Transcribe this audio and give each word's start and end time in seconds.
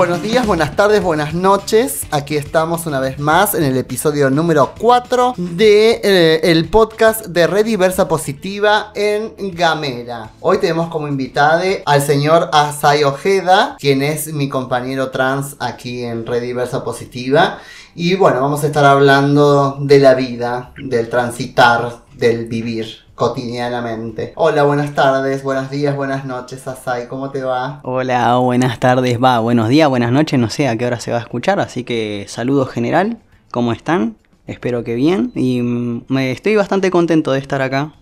Buenos 0.00 0.22
días, 0.22 0.46
buenas 0.46 0.76
tardes, 0.76 1.02
buenas 1.02 1.34
noches. 1.34 2.06
Aquí 2.10 2.34
estamos 2.34 2.86
una 2.86 3.00
vez 3.00 3.18
más 3.18 3.54
en 3.54 3.64
el 3.64 3.76
episodio 3.76 4.30
número 4.30 4.72
4 4.78 5.34
de 5.36 6.00
eh, 6.02 6.40
el 6.44 6.70
podcast 6.70 7.26
de 7.26 7.46
Red 7.46 7.66
Diversa 7.66 8.08
Positiva 8.08 8.92
en 8.94 9.34
Gamera. 9.54 10.30
Hoy 10.40 10.56
tenemos 10.56 10.88
como 10.88 11.06
invitada 11.06 11.64
al 11.84 12.00
señor 12.00 12.48
Asai 12.50 13.04
Ojeda, 13.04 13.76
quien 13.78 14.02
es 14.02 14.32
mi 14.32 14.48
compañero 14.48 15.10
trans 15.10 15.56
aquí 15.58 16.02
en 16.02 16.24
Red 16.24 16.44
Diversa 16.44 16.82
Positiva. 16.82 17.58
Y 17.94 18.14
bueno, 18.14 18.40
vamos 18.40 18.64
a 18.64 18.68
estar 18.68 18.86
hablando 18.86 19.76
de 19.80 19.98
la 19.98 20.14
vida, 20.14 20.72
del 20.78 21.10
transitar, 21.10 22.04
del 22.16 22.46
vivir 22.46 23.09
cotidianamente. 23.20 24.32
Hola, 24.34 24.62
buenas 24.62 24.94
tardes, 24.94 25.42
buenos 25.42 25.68
días, 25.68 25.94
buenas 25.94 26.24
noches, 26.24 26.66
Asai, 26.66 27.06
¿cómo 27.06 27.28
te 27.28 27.42
va? 27.42 27.80
Hola, 27.82 28.36
buenas 28.36 28.80
tardes, 28.80 29.22
va, 29.22 29.40
buenos 29.40 29.68
días, 29.68 29.90
buenas 29.90 30.10
noches, 30.10 30.40
no 30.40 30.48
sé 30.48 30.68
a 30.68 30.78
qué 30.78 30.86
hora 30.86 31.00
se 31.00 31.12
va 31.12 31.18
a 31.18 31.20
escuchar, 31.20 31.60
así 31.60 31.84
que 31.84 32.24
saludo 32.28 32.64
general, 32.64 33.18
¿cómo 33.50 33.74
están? 33.74 34.16
Espero 34.46 34.84
que 34.84 34.94
bien 34.94 35.32
y 35.34 35.60
mm, 35.60 36.04
me 36.08 36.32
estoy 36.32 36.56
bastante 36.56 36.90
contento 36.90 37.32
de 37.32 37.40
estar 37.40 37.60
acá. 37.60 37.92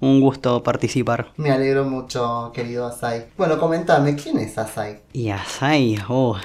Un 0.00 0.20
gusto 0.20 0.64
participar. 0.64 1.28
Me 1.36 1.52
alegro 1.52 1.84
mucho, 1.84 2.50
querido 2.52 2.84
Asai. 2.88 3.26
Bueno, 3.38 3.60
comentame, 3.60 4.16
¿quién 4.16 4.38
es 4.38 4.58
Asai? 4.58 5.02
Y 5.12 5.30
Asai, 5.30 5.98
oh, 6.08 6.36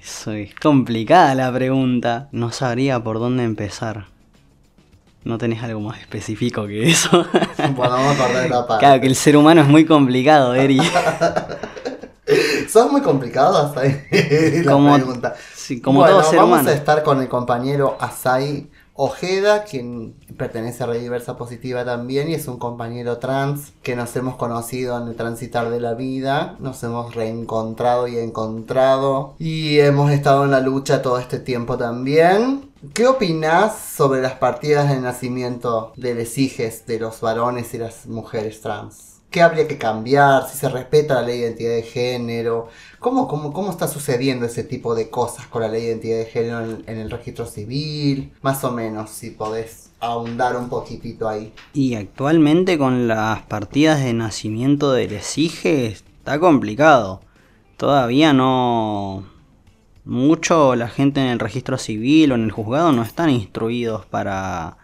soy 0.00 0.52
complicada 0.62 1.34
la 1.34 1.52
pregunta. 1.52 2.28
No 2.30 2.52
sabría 2.52 3.02
por 3.02 3.18
dónde 3.18 3.42
empezar. 3.42 4.06
¿No 5.24 5.36
tenés 5.38 5.62
algo 5.62 5.80
más 5.80 6.00
específico 6.00 6.66
que 6.66 6.88
eso? 6.90 7.24
Bueno, 7.76 7.92
vamos 7.94 8.14
a 8.18 8.18
cortar 8.24 8.50
la 8.50 8.66
parte. 8.66 8.84
Claro, 8.86 9.00
que 9.00 9.06
el 9.06 9.14
ser 9.16 9.36
humano 9.36 9.60
es 9.60 9.68
muy 9.68 9.84
complicado, 9.84 10.54
Eri. 10.54 10.80
Sos 12.68 12.90
muy 12.92 13.00
complicado, 13.02 13.58
Asai. 13.58 14.02
la 14.64 14.72
Como- 14.72 14.94
pregunta. 14.94 15.34
Sí, 15.54 15.80
como 15.80 16.00
bueno, 16.00 16.16
todo 16.20 16.30
ser 16.30 16.38
vamos 16.38 16.54
humano. 16.60 16.70
a 16.70 16.74
estar 16.74 17.02
con 17.02 17.20
el 17.20 17.28
compañero 17.28 17.96
Asai 18.00 18.68
Ojeda, 18.94 19.64
quien 19.64 20.14
pertenece 20.36 20.82
a 20.82 20.86
Red 20.86 21.00
Diversa 21.00 21.36
Positiva 21.36 21.84
también 21.84 22.28
y 22.28 22.34
es 22.34 22.46
un 22.48 22.58
compañero 22.58 23.18
trans 23.18 23.72
que 23.82 23.96
nos 23.96 24.14
hemos 24.16 24.36
conocido 24.36 25.00
en 25.00 25.08
el 25.08 25.16
transitar 25.16 25.70
de 25.70 25.80
la 25.80 25.94
vida, 25.94 26.56
nos 26.58 26.82
hemos 26.82 27.14
reencontrado 27.14 28.08
y 28.08 28.18
encontrado 28.18 29.34
y 29.38 29.78
hemos 29.78 30.10
estado 30.12 30.44
en 30.44 30.50
la 30.50 30.60
lucha 30.60 31.02
todo 31.02 31.18
este 31.18 31.38
tiempo 31.38 31.76
también. 31.78 32.69
¿Qué 32.94 33.06
opinás 33.06 33.78
sobre 33.78 34.22
las 34.22 34.32
partidas 34.38 34.88
de 34.88 34.98
nacimiento 35.00 35.92
de 35.96 36.14
los 36.14 36.38
hijes 36.38 36.86
de 36.86 36.98
los 36.98 37.20
varones 37.20 37.74
y 37.74 37.78
las 37.78 38.06
mujeres 38.06 38.62
trans? 38.62 39.20
¿Qué 39.28 39.42
habría 39.42 39.68
que 39.68 39.76
cambiar? 39.76 40.48
Si 40.48 40.56
se 40.56 40.70
respeta 40.70 41.16
la 41.16 41.22
ley 41.22 41.40
de 41.40 41.46
identidad 41.48 41.74
de 41.74 41.82
género. 41.82 42.68
¿Cómo, 42.98 43.28
cómo, 43.28 43.52
cómo 43.52 43.70
está 43.70 43.86
sucediendo 43.86 44.46
ese 44.46 44.64
tipo 44.64 44.94
de 44.94 45.10
cosas 45.10 45.46
con 45.46 45.60
la 45.60 45.68
ley 45.68 45.82
de 45.82 45.88
identidad 45.88 46.18
de 46.20 46.24
género 46.24 46.60
en, 46.86 46.98
el 46.98 47.10
registro 47.10 47.44
civil? 47.44 48.32
Más 48.40 48.64
o 48.64 48.72
menos, 48.72 49.10
si 49.10 49.30
podés 49.30 49.90
ahondar 50.00 50.56
un 50.56 50.70
poquitito 50.70 51.28
ahí. 51.28 51.52
Y 51.74 51.96
actualmente 51.96 52.78
con 52.78 53.06
las 53.06 53.42
partidas 53.42 54.02
de 54.02 54.14
nacimiento 54.14 54.92
de 54.92 55.06
les 55.06 55.36
hijes 55.36 56.02
está 56.16 56.40
complicado. 56.40 57.20
Todavía 57.76 58.32
no... 58.32 59.29
Mucho 60.10 60.74
la 60.74 60.88
gente 60.88 61.20
en 61.20 61.28
el 61.28 61.38
registro 61.38 61.78
civil 61.78 62.32
o 62.32 62.34
en 62.34 62.42
el 62.42 62.50
juzgado 62.50 62.90
no 62.90 63.02
están 63.02 63.30
instruidos 63.30 64.06
para, 64.06 64.76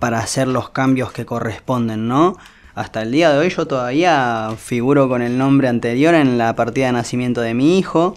para 0.00 0.18
hacer 0.18 0.48
los 0.48 0.70
cambios 0.70 1.12
que 1.12 1.24
corresponden, 1.24 2.08
¿no? 2.08 2.36
Hasta 2.74 3.02
el 3.02 3.12
día 3.12 3.30
de 3.32 3.38
hoy 3.38 3.50
yo 3.50 3.66
todavía 3.68 4.50
figuro 4.58 5.08
con 5.08 5.22
el 5.22 5.38
nombre 5.38 5.68
anterior 5.68 6.14
en 6.16 6.38
la 6.38 6.56
partida 6.56 6.86
de 6.86 6.92
nacimiento 6.92 7.40
de 7.40 7.54
mi 7.54 7.78
hijo. 7.78 8.16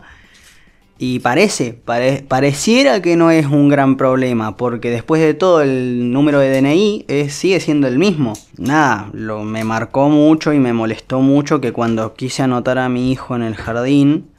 Y 0.97 1.19
parece, 1.19 1.73
pare- 1.73 2.25
pareciera 2.27 3.03
que 3.03 3.17
no 3.17 3.29
es 3.29 3.45
un 3.45 3.69
gran 3.69 3.95
problema, 3.95 4.57
porque 4.57 4.89
después 4.89 5.21
de 5.21 5.35
todo 5.35 5.61
el 5.61 6.11
número 6.11 6.39
de 6.39 6.49
DNI 6.49 7.05
es- 7.07 7.33
sigue 7.35 7.59
siendo 7.59 7.85
el 7.87 7.99
mismo. 7.99 8.33
Nada, 8.57 9.09
lo, 9.13 9.43
me 9.43 9.63
marcó 9.63 10.09
mucho 10.09 10.53
y 10.53 10.59
me 10.59 10.73
molestó 10.73 11.19
mucho 11.19 11.61
que 11.61 11.71
cuando 11.71 12.15
quise 12.15 12.41
anotar 12.41 12.79
a 12.79 12.89
mi 12.89 13.11
hijo 13.11 13.35
en 13.35 13.43
el 13.43 13.55
jardín, 13.55 14.29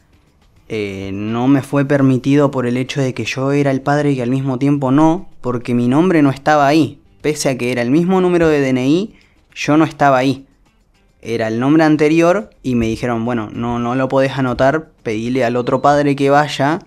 eh, 0.69 1.11
no 1.13 1.49
me 1.49 1.63
fue 1.63 1.85
permitido 1.85 2.51
por 2.51 2.67
el 2.67 2.77
hecho 2.77 3.01
de 3.01 3.15
que 3.15 3.25
yo 3.25 3.53
era 3.53 3.71
el 3.71 3.81
padre 3.81 4.13
y 4.13 4.21
al 4.21 4.31
mismo 4.31 4.59
tiempo 4.59 4.91
no, 4.91 5.29
porque 5.41 5.75
mi 5.75 5.89
nombre 5.89 6.23
no 6.23 6.31
estaba 6.31 6.67
ahí. 6.67 7.01
Pese 7.21 7.51
a 7.51 7.59
que 7.59 7.73
era 7.73 7.83
el 7.83 7.91
mismo 7.91 8.21
número 8.21 8.49
de 8.49 8.61
DNI, 8.61 9.15
yo 9.55 9.77
no 9.77 9.85
estaba 9.85 10.19
ahí 10.19 10.47
era 11.27 11.49
el 11.49 11.59
nombre 11.59 11.83
anterior 11.83 12.51
y 12.63 12.77
me 12.77 12.87
dijeron, 12.87 13.25
bueno, 13.25 13.51
no, 13.53 13.81
no 13.81 13.97
lo 13.97 14.09
podés 14.09 14.39
anotar, 14.39 14.91
pedile 15.03 15.45
al 15.45 15.57
otro 15.57 15.83
padre 15.83 16.15
que 16.15 16.31
vaya 16.31 16.79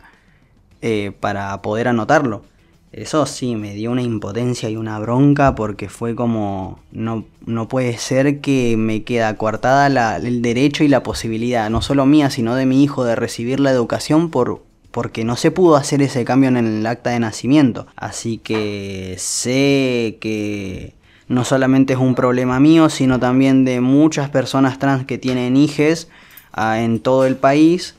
eh, 0.81 1.11
para 1.19 1.61
poder 1.61 1.90
anotarlo. 1.90 2.44
Eso 2.92 3.28
sí, 3.28 3.56
me 3.56 3.76
dio 3.76 3.92
una 3.92 4.02
impotencia 4.02 4.68
y 4.70 4.76
una 4.76 4.98
bronca 4.98 5.54
porque 5.54 5.90
fue 5.90 6.16
como, 6.16 6.80
no, 6.92 7.24
no 7.46 7.68
puede 7.68 7.98
ser 8.00 8.40
que 8.42 8.78
me 8.78 9.04
queda 9.04 9.36
coartada 9.38 10.18
el 10.18 10.42
derecho 10.42 10.84
y 10.84 10.88
la 10.88 11.04
posibilidad, 11.04 11.70
no 11.70 11.84
solo 11.84 12.08
mía, 12.08 12.32
sino 12.32 12.56
de 12.56 12.66
mi 12.66 12.84
hijo, 12.84 13.06
de 13.06 13.16
recibir 13.16 13.60
la 13.60 13.70
educación 13.70 14.32
por, 14.32 14.64
porque 14.90 15.24
no 15.24 15.36
se 15.36 15.52
pudo 15.52 15.76
hacer 15.76 16.02
ese 16.02 16.26
cambio 16.26 16.50
en 16.50 16.58
el 16.58 16.86
acta 16.88 17.12
de 17.12 17.20
nacimiento. 17.20 17.86
Así 17.96 18.40
que 18.40 19.16
sé 19.20 20.18
que 20.20 20.96
no 21.28 21.46
solamente 21.46 21.94
es 21.94 22.00
un 22.00 22.16
problema 22.16 22.60
mío, 22.60 22.90
sino 22.90 23.20
también 23.20 23.66
de 23.66 23.82
muchas 23.82 24.30
personas 24.30 24.80
trans 24.80 25.06
que 25.06 25.20
tienen 25.20 25.58
hijes 25.58 26.10
ah, 26.54 26.82
en 26.82 27.00
todo 27.00 27.28
el 27.28 27.36
país 27.36 27.94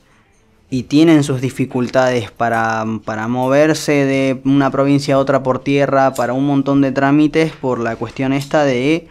y 0.70 0.84
tienen 0.84 1.24
sus 1.24 1.40
dificultades 1.40 2.30
para, 2.30 2.84
para 3.04 3.26
moverse 3.26 4.04
de 4.04 4.40
una 4.44 4.70
provincia 4.70 5.16
a 5.16 5.18
otra 5.18 5.42
por 5.42 5.58
tierra, 5.58 6.14
para 6.14 6.32
un 6.32 6.46
montón 6.46 6.80
de 6.80 6.92
trámites, 6.92 7.52
por 7.52 7.80
la 7.80 7.96
cuestión 7.96 8.32
esta 8.32 8.64
de 8.64 9.08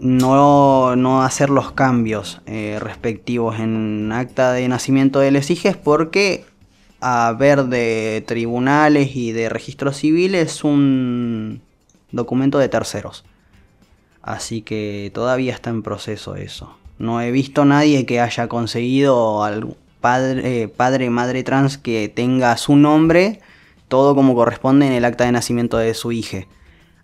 no, 0.00 0.96
no 0.96 1.22
hacer 1.22 1.48
los 1.48 1.70
cambios 1.72 2.40
eh, 2.46 2.78
respectivos 2.80 3.60
en 3.60 4.10
acta 4.12 4.52
de 4.52 4.66
nacimiento 4.66 5.20
de 5.20 5.30
los 5.30 5.48
hijes, 5.50 5.76
porque 5.76 6.44
a 7.00 7.34
ver 7.38 7.66
de 7.66 8.24
tribunales 8.26 9.14
y 9.14 9.30
de 9.30 9.48
registro 9.48 9.92
civil 9.92 10.34
es 10.34 10.64
un 10.64 11.62
documento 12.10 12.58
de 12.58 12.68
terceros. 12.68 13.24
Así 14.22 14.62
que 14.62 15.10
todavía 15.14 15.54
está 15.54 15.70
en 15.70 15.82
proceso 15.82 16.34
eso. 16.34 16.76
No 16.98 17.22
he 17.22 17.30
visto 17.30 17.64
nadie 17.64 18.04
que 18.04 18.20
haya 18.20 18.48
conseguido 18.48 19.44
al 19.44 19.76
padre, 20.00 20.62
eh, 20.62 20.68
padre, 20.68 21.10
madre 21.10 21.42
trans 21.42 21.78
que 21.78 22.08
tenga 22.08 22.56
su 22.56 22.76
nombre, 22.76 23.40
todo 23.88 24.14
como 24.14 24.34
corresponde 24.34 24.86
en 24.86 24.92
el 24.92 25.04
acta 25.04 25.24
de 25.24 25.32
nacimiento 25.32 25.76
de 25.78 25.94
su 25.94 26.12
hija. 26.12 26.46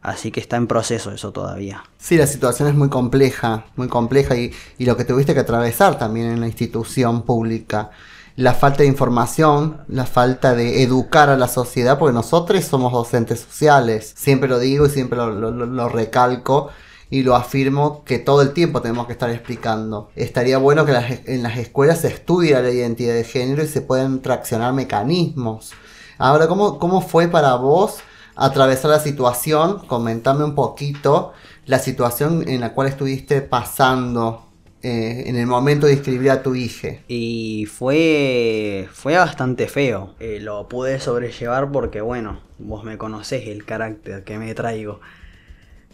Así 0.03 0.31
que 0.31 0.39
está 0.39 0.57
en 0.57 0.69
proceso 0.69 1.11
eso 1.11 1.33
todavía. 1.33 1.83
Sí, 1.99 2.17
la 2.17 2.29
situación 2.29 2.69
es 2.69 2.75
muy 2.75 2.89
compleja, 2.89 3.65
muy 3.75 3.89
compleja 3.89 4.37
y, 4.37 4.53
y 4.79 4.85
lo 4.87 4.97
que 4.97 5.05
tuviste 5.05 5.35
que 5.35 5.41
atravesar 5.41 5.99
también 5.99 6.29
en 6.31 6.41
la 6.41 6.47
institución 6.47 7.23
pública. 7.23 7.91
La 8.37 8.55
falta 8.55 8.83
de 8.83 8.89
información, 8.89 9.79
la 9.89 10.05
falta 10.07 10.55
de 10.55 10.83
educar 10.83 11.29
a 11.31 11.37
la 11.37 11.49
sociedad, 11.49 11.99
porque 11.99 12.13
nosotros 12.13 12.63
somos 12.65 12.93
docentes 12.93 13.41
sociales. 13.41 14.13
Siempre 14.17 14.49
lo 14.49 14.59
digo 14.61 14.87
y 14.87 14.91
siempre 14.91 15.17
lo, 15.17 15.31
lo- 15.33 15.51
lo- 15.51 15.67
lo 15.67 15.89
recalco 15.89 16.69
y 17.11 17.23
lo 17.23 17.37
afirmo 17.37 18.05
que 18.05 18.19
todo 18.19 18.43
el 18.43 18.53
tiempo 18.53 18.83
tenemos 18.83 19.07
que 19.07 19.13
estar 19.13 19.31
explicando. 19.31 20.11
Estaría 20.17 20.59
bueno 20.59 20.85
que 20.85 21.23
en 21.27 21.43
las 21.43 21.59
escuelas 21.59 22.01
se 22.01 22.09
estudie 22.09 22.61
la 22.61 22.71
identidad 22.71 23.15
de 23.15 23.25
género 23.25 23.63
y 23.63 23.69
se 23.69 23.81
puedan 23.81 24.23
traccionar 24.23 24.73
mecanismos. 24.73 25.73
Ahora, 26.19 26.49
¿cómo, 26.49 26.79
cómo 26.79 27.01
fue 27.01 27.29
para 27.29 27.55
vos 27.57 27.99
atravesar 28.35 28.91
la 28.91 29.01
situación? 29.01 29.87
Comentame 29.87 30.45
un 30.45 30.55
poquito 30.55 31.33
la 31.67 31.79
situación 31.79 32.49
en 32.49 32.61
la 32.61 32.73
cual 32.73 32.89
estuviste 32.89 33.43
pasando 33.43 34.47
eh, 34.83 35.25
en 35.27 35.37
el 35.37 35.47
momento 35.47 35.87
de 35.87 35.95
inscribir 35.95 36.31
a 36.31 36.43
tu 36.43 36.55
hija. 36.55 36.89
Y 37.09 37.67
fue, 37.67 38.89
fue 38.93 39.17
bastante 39.17 39.67
feo. 39.69 40.15
Eh, 40.21 40.39
lo 40.41 40.69
pude 40.69 41.01
sobrellevar 41.01 41.73
porque, 41.73 42.01
bueno, 42.01 42.41
vos 42.59 42.85
me 42.85 42.97
conocés 42.97 43.49
el 43.49 43.65
carácter 43.65 44.23
que 44.25 44.39
me 44.39 44.55
traigo. 44.55 45.01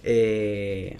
Eh, 0.02 0.99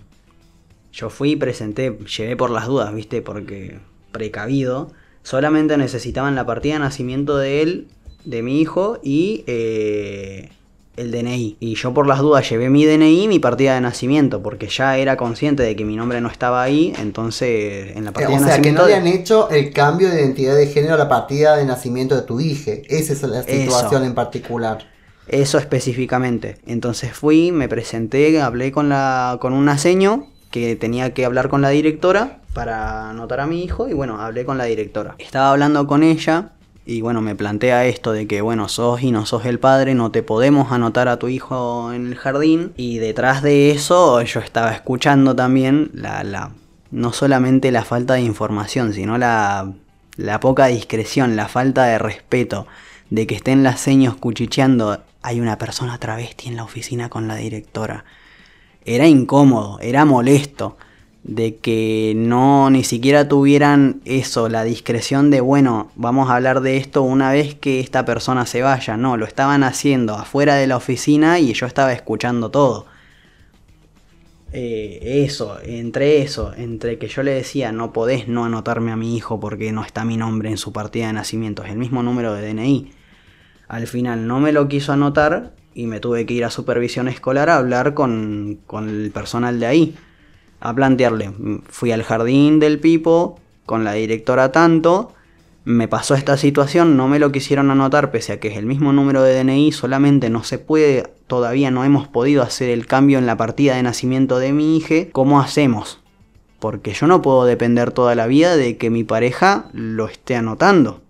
yo 0.93 1.11
fui 1.11 1.33
y 1.33 1.37
presenté, 1.37 1.97
llevé 2.17 2.37
por 2.37 2.51
las 2.51 2.67
dudas, 2.67 2.95
viste, 2.95 3.23
porque 3.23 3.79
precavido. 4.13 4.91
Solamente 5.23 5.77
necesitaban 5.77 6.35
la 6.35 6.45
partida 6.45 6.75
de 6.75 6.81
nacimiento 6.81 7.37
de 7.39 7.63
él, 7.63 7.89
de 8.25 8.43
mi 8.43 8.61
hijo, 8.61 8.99
y 9.03 9.45
eh, 9.47 10.51
el 10.97 11.11
DNI. 11.11 11.57
Y 11.61 11.75
yo 11.77 11.95
por 11.95 12.07
las 12.07 12.19
dudas 12.19 12.49
llevé 12.49 12.69
mi 12.69 12.85
DNI 12.85 13.25
y 13.25 13.29
mi 13.29 13.39
partida 13.39 13.75
de 13.75 13.81
nacimiento, 13.81 14.43
porque 14.43 14.69
ya 14.69 14.99
era 14.99 15.17
consciente 15.17 15.63
de 15.63 15.75
que 15.77 15.85
mi 15.85 15.97
nombre 15.97 16.21
no 16.21 16.29
estaba 16.29 16.63
ahí, 16.63 16.93
entonces 16.99 17.97
en 17.97 18.05
la 18.05 18.13
partida 18.13 18.37
o 18.37 18.41
de 18.41 18.47
sea, 18.47 18.61
que 18.61 18.73
nacimiento... 18.73 18.83
no 18.83 18.85
habían 18.85 19.07
hecho 19.07 19.51
el 19.51 19.73
cambio 19.73 20.11
de 20.11 20.21
identidad 20.21 20.57
de 20.57 20.67
género 20.67 20.95
a 20.95 20.99
la 20.99 21.09
partida 21.09 21.57
de 21.57 21.65
nacimiento 21.65 22.15
de 22.15 22.23
tu 22.23 22.41
hija. 22.41 22.73
Esa 22.89 23.13
es 23.13 23.23
la 23.23 23.43
situación 23.43 24.03
Eso. 24.03 24.05
en 24.05 24.15
particular. 24.15 24.92
Eso 25.29 25.59
específicamente. 25.59 26.59
Entonces 26.67 27.13
fui, 27.13 27.53
me 27.53 27.69
presenté, 27.69 28.41
hablé 28.41 28.73
con 28.73 28.89
la 28.89 29.39
con 29.41 29.53
un 29.53 29.79
seño 29.79 30.27
que 30.51 30.77
tenía 30.77 31.15
que 31.15 31.25
hablar 31.25 31.49
con 31.49 31.63
la 31.63 31.71
directora 31.71 32.41
para 32.53 33.11
anotar 33.11 33.41
a 33.41 33.47
mi 33.47 33.63
hijo 33.63 33.89
y 33.89 33.95
bueno, 33.95 34.21
hablé 34.21 34.45
con 34.45 34.59
la 34.59 34.65
directora. 34.65 35.15
Estaba 35.19 35.51
hablando 35.51 35.87
con 35.87 36.03
ella 36.03 36.51
y 36.85 37.01
bueno, 37.01 37.21
me 37.21 37.37
plantea 37.37 37.87
esto 37.87 38.13
de 38.13 38.27
que 38.27 38.43
bueno, 38.43 38.69
sos 38.69 39.03
y 39.03 39.13
no 39.13 39.25
sos 39.25 39.47
el 39.47 39.59
padre, 39.59 39.95
no 39.95 40.11
te 40.11 40.23
podemos 40.23 40.73
anotar 40.73 41.09
a 41.09 41.19
tu 41.19 41.29
hijo 41.29 41.93
en 41.93 42.09
el 42.09 42.17
jardín 42.17 42.73
y 42.77 42.99
detrás 42.99 43.43
de 43.43 43.71
eso 43.71 44.21
yo 44.23 44.41
estaba 44.41 44.73
escuchando 44.73 45.35
también 45.35 45.91
la, 45.95 46.25
la 46.25 46.51
no 46.91 47.13
solamente 47.13 47.71
la 47.71 47.85
falta 47.85 48.15
de 48.15 48.23
información, 48.23 48.93
sino 48.93 49.17
la 49.17 49.73
la 50.17 50.41
poca 50.41 50.67
discreción, 50.67 51.37
la 51.37 51.49
falta 51.49 51.85
de 51.85 51.99
respeto, 51.99 52.67
de 53.13 53.27
que 53.27 53.35
estén 53.35 53.63
las 53.63 53.79
seños 53.79 54.17
cuchicheando, 54.17 55.03
hay 55.21 55.39
una 55.39 55.59
persona 55.59 55.99
travesti 55.99 56.49
en 56.49 56.57
la 56.57 56.65
oficina 56.65 57.11
con 57.11 57.29
la 57.29 57.37
directora. 57.37 58.07
Era 58.87 59.07
incómodo, 59.07 59.79
era 59.81 60.07
molesto, 60.07 60.79
de 61.23 61.57
que 61.57 62.15
no 62.17 62.71
ni 62.71 62.85
siquiera 62.85 63.29
tuvieran 63.29 64.01
eso, 64.07 64.49
la 64.49 64.65
discreción 64.65 65.31
de, 65.31 65.43
bueno, 65.43 65.91
vamos 65.95 66.31
a 66.31 66.37
hablar 66.37 66.63
de 66.63 66.79
esto 66.79 67.03
una 67.03 67.31
vez 67.31 67.55
que 67.55 67.81
esta 67.81 68.07
persona 68.07 68.47
se 68.47 68.63
vaya. 68.63 68.97
No, 68.97 69.19
lo 69.19 69.27
estaban 69.27 69.63
haciendo 69.63 70.15
afuera 70.15 70.55
de 70.55 70.67
la 70.67 70.79
oficina 70.79 71.39
y 71.39 71.53
yo 71.53 71.67
estaba 71.67 71.93
escuchando 71.93 72.51
todo. 72.51 72.87
Eh, 74.55 75.23
eso, 75.27 75.59
entre 75.63 76.23
eso, 76.23 76.55
entre 76.57 76.97
que 76.97 77.09
yo 77.09 77.23
le 77.23 77.33
decía 77.33 77.73
no 77.73 77.93
podés 77.93 78.27
no 78.27 78.47
anotarme 78.47 78.91
a 78.91 78.97
mi 78.97 79.15
hijo 79.17 79.39
porque 79.39 79.71
no 79.71 79.85
está 79.85 80.07
mi 80.07 80.17
nombre 80.17 80.49
en 80.49 80.57
su 80.57 80.73
partida 80.73 81.09
de 81.09 81.13
nacimiento, 81.13 81.63
es 81.63 81.71
el 81.73 81.79
mismo 81.79 82.03
número 82.03 82.33
de 82.33 82.55
DNI. 82.55 83.02
Al 83.73 83.87
final 83.87 84.27
no 84.27 84.39
me 84.39 84.53
lo 84.53 84.69
quiso 84.69 84.93
anotar 84.93 85.55
y 85.73 85.87
me 85.87 85.99
tuve 85.99 86.27
que 86.27 86.35
ir 86.35 86.45
a 86.45 86.51
supervisión 86.51 87.09
escolar 87.09 87.49
a 87.49 87.57
hablar 87.57 87.95
con, 87.95 88.59
con 88.67 88.91
el 88.91 89.11
personal 89.11 89.61
de 89.61 89.67
ahí, 89.67 89.95
a 90.61 90.75
plantearle. 90.75 91.33
Fui 91.71 91.91
al 91.91 92.03
jardín 92.03 92.61
del 92.61 92.79
Pipo 92.81 93.41
con 93.65 93.83
la 93.83 93.95
directora 93.95 94.53
tanto, 94.53 95.15
me 95.65 95.89
pasó 95.89 96.15
esta 96.15 96.37
situación, 96.37 96.99
no 96.99 97.09
me 97.09 97.19
lo 97.19 97.33
quisieron 97.33 97.71
anotar 97.71 98.11
pese 98.11 98.35
a 98.35 98.41
que 98.41 98.49
es 98.49 98.59
el 98.59 98.67
mismo 98.67 98.93
número 98.93 99.23
de 99.23 99.43
DNI, 99.43 99.73
solamente 99.73 100.29
no 100.29 100.45
se 100.45 100.59
puede, 100.59 101.11
todavía 101.27 101.71
no 101.71 101.83
hemos 101.83 102.07
podido 102.07 102.43
hacer 102.43 102.69
el 102.69 102.85
cambio 102.85 103.19
en 103.19 103.25
la 103.25 103.39
partida 103.39 103.77
de 103.77 103.83
nacimiento 103.83 104.39
de 104.39 104.53
mi 104.53 104.77
hija, 104.77 105.11
¿cómo 105.13 105.41
hacemos? 105.41 105.99
Porque 106.61 106.93
yo 106.93 107.07
no 107.07 107.23
puedo 107.23 107.47
depender 107.47 107.91
toda 107.91 108.15
la 108.17 108.27
vida 108.27 108.55
de 108.55 108.77
que 108.77 108.91
mi 108.91 109.03
pareja 109.03 109.71
lo 109.73 110.09
esté 110.09 110.37
anotando, 110.37 111.01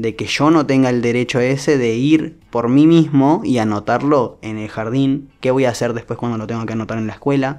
de 0.00 0.16
que 0.16 0.24
yo 0.24 0.50
no 0.50 0.64
tenga 0.64 0.88
el 0.88 1.02
derecho 1.02 1.40
ese 1.40 1.76
de 1.76 1.94
ir 1.94 2.38
por 2.48 2.70
mí 2.70 2.86
mismo 2.86 3.42
y 3.44 3.58
anotarlo 3.58 4.38
en 4.40 4.56
el 4.56 4.68
jardín, 4.68 5.28
¿qué 5.40 5.50
voy 5.50 5.66
a 5.66 5.70
hacer 5.70 5.92
después 5.92 6.18
cuando 6.18 6.38
lo 6.38 6.46
tengo 6.46 6.64
que 6.64 6.72
anotar 6.72 6.96
en 6.96 7.06
la 7.06 7.12
escuela? 7.12 7.58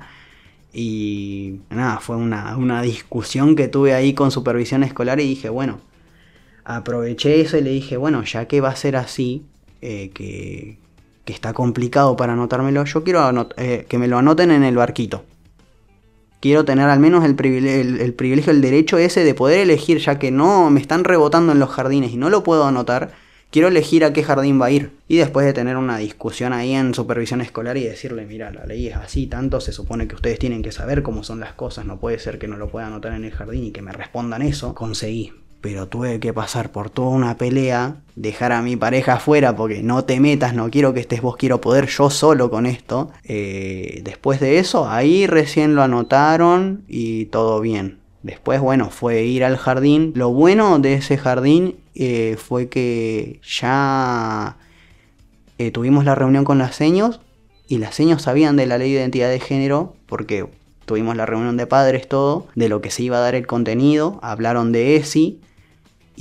Y 0.73 1.59
nada, 1.69 1.99
fue 1.99 2.15
una, 2.15 2.57
una 2.57 2.81
discusión 2.81 3.55
que 3.55 3.67
tuve 3.67 3.93
ahí 3.93 4.13
con 4.13 4.31
supervisión 4.31 4.83
escolar 4.83 5.19
y 5.19 5.27
dije, 5.27 5.49
bueno, 5.49 5.79
aproveché 6.63 7.41
eso 7.41 7.57
y 7.57 7.61
le 7.61 7.69
dije, 7.69 7.97
bueno, 7.97 8.23
ya 8.23 8.47
que 8.47 8.59
va 8.59 8.69
a 8.69 8.75
ser 8.75 8.95
así, 8.95 9.43
eh, 9.81 10.09
que, 10.11 10.79
que, 11.25 11.33
está 11.33 11.53
complicado 11.53 12.15
para 12.15 12.33
anotármelo, 12.33 12.85
yo 12.85 13.03
quiero 13.03 13.49
eh, 13.57 13.85
que 13.87 13.97
me 13.99 14.07
lo 14.07 14.17
anoten 14.17 14.49
en 14.49 14.63
el 14.63 14.77
barquito. 14.77 15.25
Quiero 16.41 16.65
tener 16.65 16.89
al 16.89 16.99
menos 16.99 17.23
el 17.23 17.35
privilegio, 17.35 17.79
el, 17.79 18.01
el 18.01 18.13
privilegio, 18.13 18.51
el 18.51 18.61
derecho 18.61 18.97
ese 18.97 19.23
de 19.23 19.33
poder 19.33 19.59
elegir, 19.59 19.99
ya 19.99 20.19
que 20.19 20.31
no 20.31 20.69
me 20.69 20.81
están 20.81 21.03
rebotando 21.03 21.53
en 21.53 21.59
los 21.59 21.69
jardines 21.69 22.11
y 22.11 22.17
no 22.17 22.29
lo 22.29 22.43
puedo 22.43 22.65
anotar, 22.65 23.11
quiero 23.51 23.67
elegir 23.67 24.03
a 24.03 24.11
qué 24.11 24.23
jardín 24.23 24.59
va 24.59 24.65
a 24.65 24.71
ir. 24.71 24.91
Y 25.07 25.17
después 25.17 25.45
de 25.45 25.53
tener 25.53 25.77
una 25.77 25.97
discusión 25.97 26.51
ahí 26.51 26.73
en 26.73 26.95
supervisión 26.95 27.41
escolar 27.41 27.77
y 27.77 27.83
decirle, 27.83 28.25
mira, 28.25 28.51
la 28.51 28.65
ley 28.65 28.87
es 28.87 28.95
así, 28.95 29.27
tanto 29.27 29.61
se 29.61 29.71
supone 29.71 30.07
que 30.07 30.15
ustedes 30.15 30.39
tienen 30.39 30.63
que 30.63 30.71
saber 30.71 31.03
cómo 31.03 31.23
son 31.23 31.39
las 31.39 31.53
cosas, 31.53 31.85
no 31.85 31.99
puede 31.99 32.17
ser 32.17 32.39
que 32.39 32.47
no 32.47 32.57
lo 32.57 32.69
pueda 32.69 32.87
anotar 32.87 33.13
en 33.13 33.23
el 33.23 33.31
jardín 33.31 33.65
y 33.65 33.71
que 33.71 33.83
me 33.83 33.91
respondan 33.91 34.41
eso, 34.41 34.73
conseguí 34.73 35.31
pero 35.61 35.87
tuve 35.87 36.19
que 36.19 36.33
pasar 36.33 36.71
por 36.71 36.89
toda 36.89 37.09
una 37.09 37.37
pelea, 37.37 37.97
dejar 38.15 38.51
a 38.51 38.63
mi 38.63 38.75
pareja 38.75 39.13
afuera 39.13 39.55
porque 39.55 39.83
no 39.83 40.03
te 40.03 40.19
metas, 40.19 40.55
no 40.55 40.69
quiero 40.71 40.93
que 40.93 40.99
estés 40.99 41.21
vos, 41.21 41.37
quiero 41.37 41.61
poder 41.61 41.87
yo 41.87 42.09
solo 42.09 42.49
con 42.49 42.65
esto. 42.65 43.11
Eh, 43.23 44.01
después 44.03 44.39
de 44.39 44.57
eso, 44.57 44.89
ahí 44.89 45.27
recién 45.27 45.75
lo 45.75 45.83
anotaron 45.83 46.83
y 46.87 47.25
todo 47.25 47.61
bien. 47.61 47.99
Después, 48.23 48.59
bueno, 48.59 48.89
fue 48.89 49.23
ir 49.23 49.43
al 49.43 49.57
jardín. 49.57 50.13
Lo 50.15 50.31
bueno 50.31 50.79
de 50.79 50.95
ese 50.95 51.17
jardín 51.17 51.75
eh, 51.95 52.37
fue 52.37 52.67
que 52.67 53.39
ya 53.43 54.57
eh, 55.59 55.71
tuvimos 55.71 56.05
la 56.05 56.15
reunión 56.15 56.43
con 56.43 56.57
las 56.57 56.75
seños 56.75 57.19
y 57.67 57.77
las 57.77 57.95
seños 57.95 58.23
sabían 58.23 58.57
de 58.57 58.65
la 58.65 58.77
ley 58.77 58.91
de 58.91 58.99
identidad 58.99 59.29
de 59.29 59.39
género 59.39 59.95
porque 60.07 60.47
tuvimos 60.85 61.15
la 61.15 61.25
reunión 61.25 61.55
de 61.55 61.67
padres, 61.67 62.07
todo, 62.07 62.47
de 62.55 62.67
lo 62.67 62.81
que 62.81 62.91
se 62.91 63.03
iba 63.03 63.17
a 63.17 63.21
dar 63.21 63.35
el 63.35 63.47
contenido, 63.47 64.19
hablaron 64.21 64.71
de 64.71 64.97
ESI, 64.97 65.39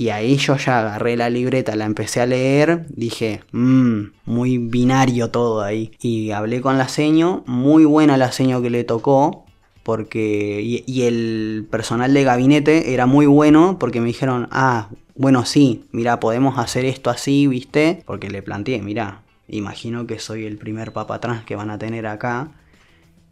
y 0.01 0.09
ahí 0.09 0.37
yo 0.37 0.57
ya 0.57 0.79
agarré 0.79 1.15
la 1.15 1.29
libreta, 1.29 1.75
la 1.75 1.85
empecé 1.85 2.21
a 2.21 2.25
leer, 2.25 2.87
dije, 2.89 3.41
mmm, 3.51 4.05
muy 4.25 4.57
binario 4.57 5.29
todo 5.29 5.61
ahí. 5.61 5.91
Y 6.01 6.31
hablé 6.31 6.59
con 6.59 6.79
la 6.79 6.87
seño, 6.87 7.43
muy 7.45 7.85
buena 7.85 8.17
la 8.17 8.31
seño 8.31 8.63
que 8.63 8.71
le 8.71 8.83
tocó, 8.83 9.45
porque. 9.83 10.59
Y, 10.63 10.83
y, 10.87 11.03
el 11.03 11.67
personal 11.69 12.15
de 12.15 12.23
gabinete 12.23 12.95
era 12.95 13.05
muy 13.05 13.27
bueno, 13.27 13.77
porque 13.77 14.01
me 14.01 14.07
dijeron, 14.07 14.47
ah, 14.49 14.89
bueno, 15.13 15.45
sí, 15.45 15.85
mira, 15.91 16.19
podemos 16.19 16.57
hacer 16.57 16.83
esto 16.85 17.11
así, 17.11 17.45
¿viste? 17.45 18.01
Porque 18.07 18.31
le 18.31 18.41
planteé, 18.41 18.81
mira, 18.81 19.21
imagino 19.47 20.07
que 20.07 20.17
soy 20.17 20.47
el 20.47 20.57
primer 20.57 20.93
papá 20.93 21.19
trans 21.19 21.43
que 21.45 21.55
van 21.55 21.69
a 21.69 21.77
tener 21.77 22.07
acá. 22.07 22.49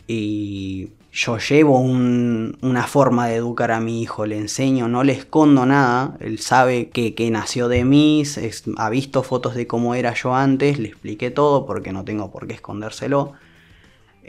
Y 0.07 0.89
yo 1.11 1.37
llevo 1.37 1.79
un, 1.79 2.57
una 2.61 2.85
forma 2.85 3.27
de 3.27 3.35
educar 3.35 3.71
a 3.71 3.79
mi 3.79 4.01
hijo, 4.01 4.25
le 4.25 4.37
enseño, 4.37 4.87
no 4.87 5.03
le 5.03 5.13
escondo 5.13 5.65
nada, 5.65 6.15
él 6.19 6.39
sabe 6.39 6.89
que, 6.89 7.15
que 7.15 7.31
nació 7.31 7.67
de 7.67 7.83
mí, 7.83 8.21
es, 8.21 8.63
ha 8.77 8.89
visto 8.89 9.23
fotos 9.23 9.55
de 9.55 9.65
cómo 9.65 9.95
era 9.95 10.13
yo 10.13 10.35
antes, 10.35 10.77
le 10.77 10.89
expliqué 10.89 11.31
todo 11.31 11.65
porque 11.65 11.91
no 11.91 12.03
tengo 12.03 12.31
por 12.31 12.47
qué 12.47 12.53
escondérselo. 12.53 13.33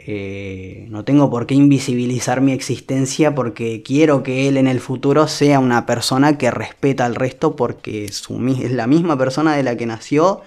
Eh, 0.03 0.87
no 0.89 1.05
tengo 1.05 1.29
por 1.29 1.45
qué 1.45 1.53
invisibilizar 1.53 2.41
mi 2.41 2.53
existencia 2.53 3.35
porque 3.35 3.83
quiero 3.83 4.23
que 4.23 4.47
él 4.47 4.57
en 4.57 4.65
el 4.65 4.79
futuro 4.79 5.27
sea 5.27 5.59
una 5.59 5.85
persona 5.85 6.39
que 6.39 6.49
respeta 6.49 7.05
al 7.05 7.13
resto 7.13 7.55
porque 7.55 8.11
su, 8.11 8.43
es 8.47 8.71
la 8.71 8.87
misma 8.87 9.15
persona 9.15 9.55
de 9.55 9.61
la 9.61 9.77
que 9.77 9.85
nació, 9.85 10.41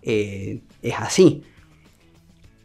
eh, 0.00 0.60
es 0.80 0.94
así. 0.98 1.42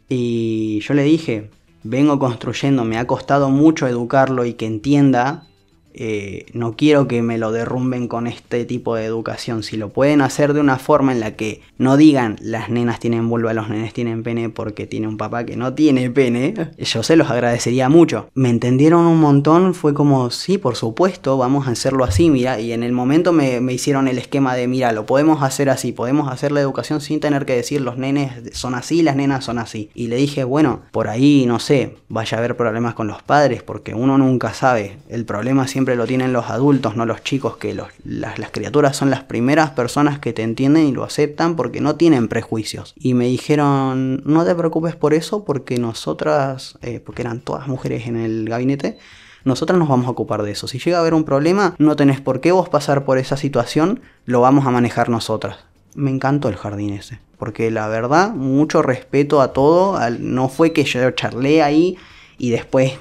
Y 0.08 0.80
yo 0.80 0.94
le 0.94 1.02
dije, 1.02 1.50
vengo 1.82 2.18
construyendo, 2.18 2.84
me 2.84 2.98
ha 2.98 3.06
costado 3.06 3.50
mucho 3.50 3.86
educarlo 3.86 4.44
y 4.44 4.54
que 4.54 4.66
entienda, 4.66 5.44
eh, 5.94 6.46
no 6.52 6.76
quiero 6.76 7.08
que 7.08 7.22
me 7.22 7.38
lo 7.38 7.52
derrumben 7.52 8.08
con 8.08 8.26
este 8.26 8.64
tipo 8.64 8.94
de 8.94 9.04
educación. 9.04 9.62
Si 9.62 9.76
lo 9.76 9.90
pueden 9.90 10.20
hacer 10.20 10.54
de 10.54 10.60
una 10.60 10.78
forma 10.78 11.12
en 11.12 11.20
la 11.20 11.36
que 11.36 11.62
no 11.78 11.96
digan 11.96 12.36
las 12.40 12.70
nenas 12.70 13.00
tienen 13.00 13.28
vulva, 13.28 13.54
los 13.54 13.68
nenes 13.68 13.92
tienen 13.92 14.22
pene 14.22 14.48
porque 14.48 14.86
tiene 14.86 15.08
un 15.08 15.16
papá 15.16 15.44
que 15.44 15.56
no 15.56 15.74
tiene 15.74 16.10
pene, 16.10 16.54
yo 16.78 17.02
se 17.02 17.16
los 17.16 17.30
agradecería 17.30 17.88
mucho. 17.88 18.28
Me 18.34 18.50
entendieron 18.50 19.06
un 19.06 19.20
montón, 19.20 19.74
fue 19.74 19.94
como, 19.94 20.30
sí, 20.30 20.58
por 20.58 20.76
supuesto, 20.76 21.36
vamos 21.36 21.66
a 21.66 21.72
hacerlo 21.72 22.04
así, 22.04 22.30
mira, 22.30 22.60
y 22.60 22.72
en 22.72 22.82
el 22.82 22.92
momento 22.92 23.32
me, 23.32 23.60
me 23.60 23.72
hicieron 23.72 24.08
el 24.08 24.18
esquema 24.18 24.54
de, 24.54 24.68
mira, 24.68 24.92
lo 24.92 25.06
podemos 25.06 25.42
hacer 25.42 25.70
así, 25.70 25.92
podemos 25.92 26.30
hacer 26.30 26.52
la 26.52 26.60
educación 26.60 27.00
sin 27.00 27.20
tener 27.20 27.46
que 27.46 27.56
decir 27.56 27.80
los 27.80 27.98
nenes 27.98 28.50
son 28.52 28.74
así, 28.74 29.02
las 29.02 29.16
nenas 29.16 29.44
son 29.44 29.58
así. 29.58 29.90
Y 29.94 30.06
le 30.08 30.16
dije, 30.16 30.44
bueno, 30.44 30.82
por 30.92 31.08
ahí, 31.08 31.44
no 31.46 31.58
sé, 31.58 31.96
vaya 32.08 32.36
a 32.36 32.38
haber 32.38 32.56
problemas 32.56 32.94
con 32.94 33.06
los 33.06 33.22
padres 33.22 33.62
porque 33.62 33.94
uno 33.94 34.18
nunca 34.18 34.54
sabe, 34.54 34.98
el 35.08 35.24
problema 35.24 35.66
siempre 35.66 35.79
siempre 35.80 35.96
lo 35.96 36.06
tienen 36.06 36.34
los 36.34 36.50
adultos, 36.50 36.94
no 36.94 37.06
los 37.06 37.22
chicos, 37.22 37.56
que 37.56 37.72
los, 37.72 37.88
las, 38.04 38.50
criaturas 38.50 38.94
son 38.94 39.08
las 39.08 39.22
primeras 39.22 39.70
personas 39.70 40.18
que 40.18 40.34
te 40.34 40.42
entienden 40.42 40.86
y 40.86 40.92
lo 40.92 41.04
aceptan 41.04 41.56
porque 41.56 41.80
no 41.80 41.96
tienen 41.96 42.28
prejuicios. 42.28 42.92
Y 42.98 43.14
me 43.14 43.24
dijeron, 43.24 44.22
no 44.26 44.44
te 44.44 44.54
preocupes 44.54 44.94
por 44.94 45.14
eso 45.14 45.46
porque 45.46 45.78
nosotras, 45.78 46.78
eh, 46.82 47.00
porque 47.00 47.22
eran 47.22 47.40
todas 47.40 47.66
mujeres 47.66 48.06
en 48.06 48.16
el 48.16 48.46
gabinete, 48.46 48.98
nosotras 49.44 49.78
nos 49.78 49.88
vamos 49.88 50.06
a 50.06 50.10
ocupar 50.10 50.42
de 50.42 50.50
eso. 50.50 50.68
Si 50.68 50.78
llega 50.78 50.98
a 50.98 51.00
haber 51.00 51.14
un 51.14 51.24
problema, 51.24 51.74
no 51.78 51.96
tenés 51.96 52.20
por 52.20 52.42
qué 52.42 52.52
vos 52.52 52.68
pasar 52.68 53.06
por 53.06 53.16
esa 53.16 53.38
situación, 53.38 54.02
lo 54.26 54.42
vamos 54.42 54.66
a 54.66 54.70
manejar 54.70 55.08
nosotras. 55.08 55.60
Me 55.94 56.10
encantó 56.10 56.50
el 56.50 56.56
jardín 56.56 56.92
ese, 56.92 57.20
porque 57.38 57.70
la 57.70 57.88
verdad, 57.88 58.34
mucho 58.34 58.82
respeto 58.82 59.40
a 59.40 59.54
todo, 59.54 59.98
no 60.18 60.50
fue 60.50 60.74
que 60.74 60.84
yo 60.84 61.10
charlé 61.12 61.62
ahí 61.62 61.96
y 62.40 62.50
después 62.50 62.94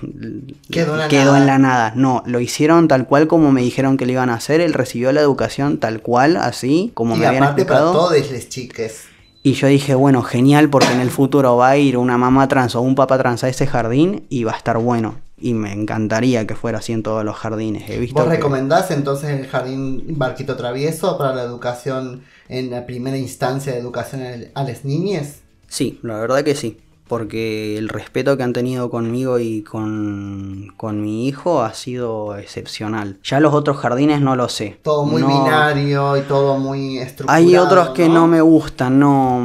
quedó, 0.69 0.97
la 0.97 1.07
quedó 1.07 1.27
nada. 1.31 1.37
en 1.39 1.45
la 1.47 1.57
nada. 1.57 1.93
No, 1.95 2.23
lo 2.25 2.39
hicieron 2.41 2.87
tal 2.89 3.07
cual 3.07 3.27
como 3.27 3.51
me 3.51 3.61
dijeron 3.61 3.95
que 3.97 4.05
lo 4.05 4.11
iban 4.11 4.29
a 4.29 4.33
hacer. 4.35 4.59
Él 4.61 4.73
recibió 4.73 5.11
la 5.13 5.21
educación 5.21 5.77
tal 5.77 6.01
cual, 6.01 6.35
así 6.37 6.91
como 6.93 7.15
y 7.15 7.19
me 7.19 7.25
habían 7.27 7.43
aparte 7.43 7.65
para 7.65 7.79
explicado. 7.79 8.07
todos 8.09 8.31
les 8.31 8.49
chiques. 8.49 9.03
Y 9.41 9.53
yo 9.53 9.67
dije, 9.67 9.95
bueno, 9.95 10.21
genial, 10.23 10.69
porque 10.69 10.91
en 10.91 10.99
el 10.99 11.09
futuro 11.11 11.55
va 11.55 11.69
a 11.69 11.77
ir 11.77 11.95
una 11.97 12.17
mamá 12.17 12.49
trans 12.49 12.75
o 12.75 12.81
un 12.81 12.95
papá 12.95 13.17
trans 13.17 13.43
a 13.45 13.49
ese 13.49 13.65
jardín 13.65 14.25
y 14.29 14.43
va 14.43 14.51
a 14.51 14.57
estar 14.57 14.77
bueno. 14.77 15.15
Y 15.41 15.53
me 15.53 15.71
encantaría 15.71 16.45
que 16.45 16.55
fuera 16.55 16.79
así 16.79 16.91
en 16.91 17.01
todos 17.03 17.23
los 17.23 17.37
jardines. 17.37 17.89
He 17.89 17.97
visto 17.97 18.15
¿Vos 18.19 18.25
que- 18.29 18.35
recomendás 18.35 18.91
entonces 18.91 19.29
el 19.29 19.47
jardín 19.47 20.03
Barquito 20.17 20.57
Travieso 20.57 21.17
para 21.17 21.33
la 21.33 21.43
educación 21.43 22.23
en 22.49 22.69
la 22.69 22.85
primera 22.85 23.17
instancia 23.17 23.71
de 23.71 23.79
educación 23.79 24.21
a 24.53 24.63
las 24.63 24.83
niñas? 24.83 25.37
Sí, 25.69 25.97
la 26.03 26.19
verdad 26.19 26.43
que 26.43 26.55
sí. 26.55 26.77
Porque 27.09 27.77
el 27.77 27.89
respeto 27.89 28.37
que 28.37 28.43
han 28.43 28.53
tenido 28.53 28.89
conmigo 28.89 29.39
y 29.39 29.63
con, 29.63 30.71
con 30.77 31.01
mi 31.01 31.27
hijo 31.27 31.63
ha 31.63 31.73
sido 31.73 32.37
excepcional. 32.37 33.17
Ya 33.23 33.39
los 33.39 33.53
otros 33.53 33.77
jardines 33.77 34.21
no 34.21 34.35
lo 34.37 34.47
sé. 34.47 34.79
Todo 34.83 35.03
muy 35.05 35.21
No- 35.23 35.27
binario 35.27 36.15
y 36.17 36.21
todo 36.21 36.57
muy 36.59 36.99
estructurado. 36.99 37.35
Hay 37.45 37.57
otros 37.57 37.89
que 37.89 38.07
no 38.07 38.27
me 38.27 38.41
gustan, 38.41 38.99
no. 38.99 39.43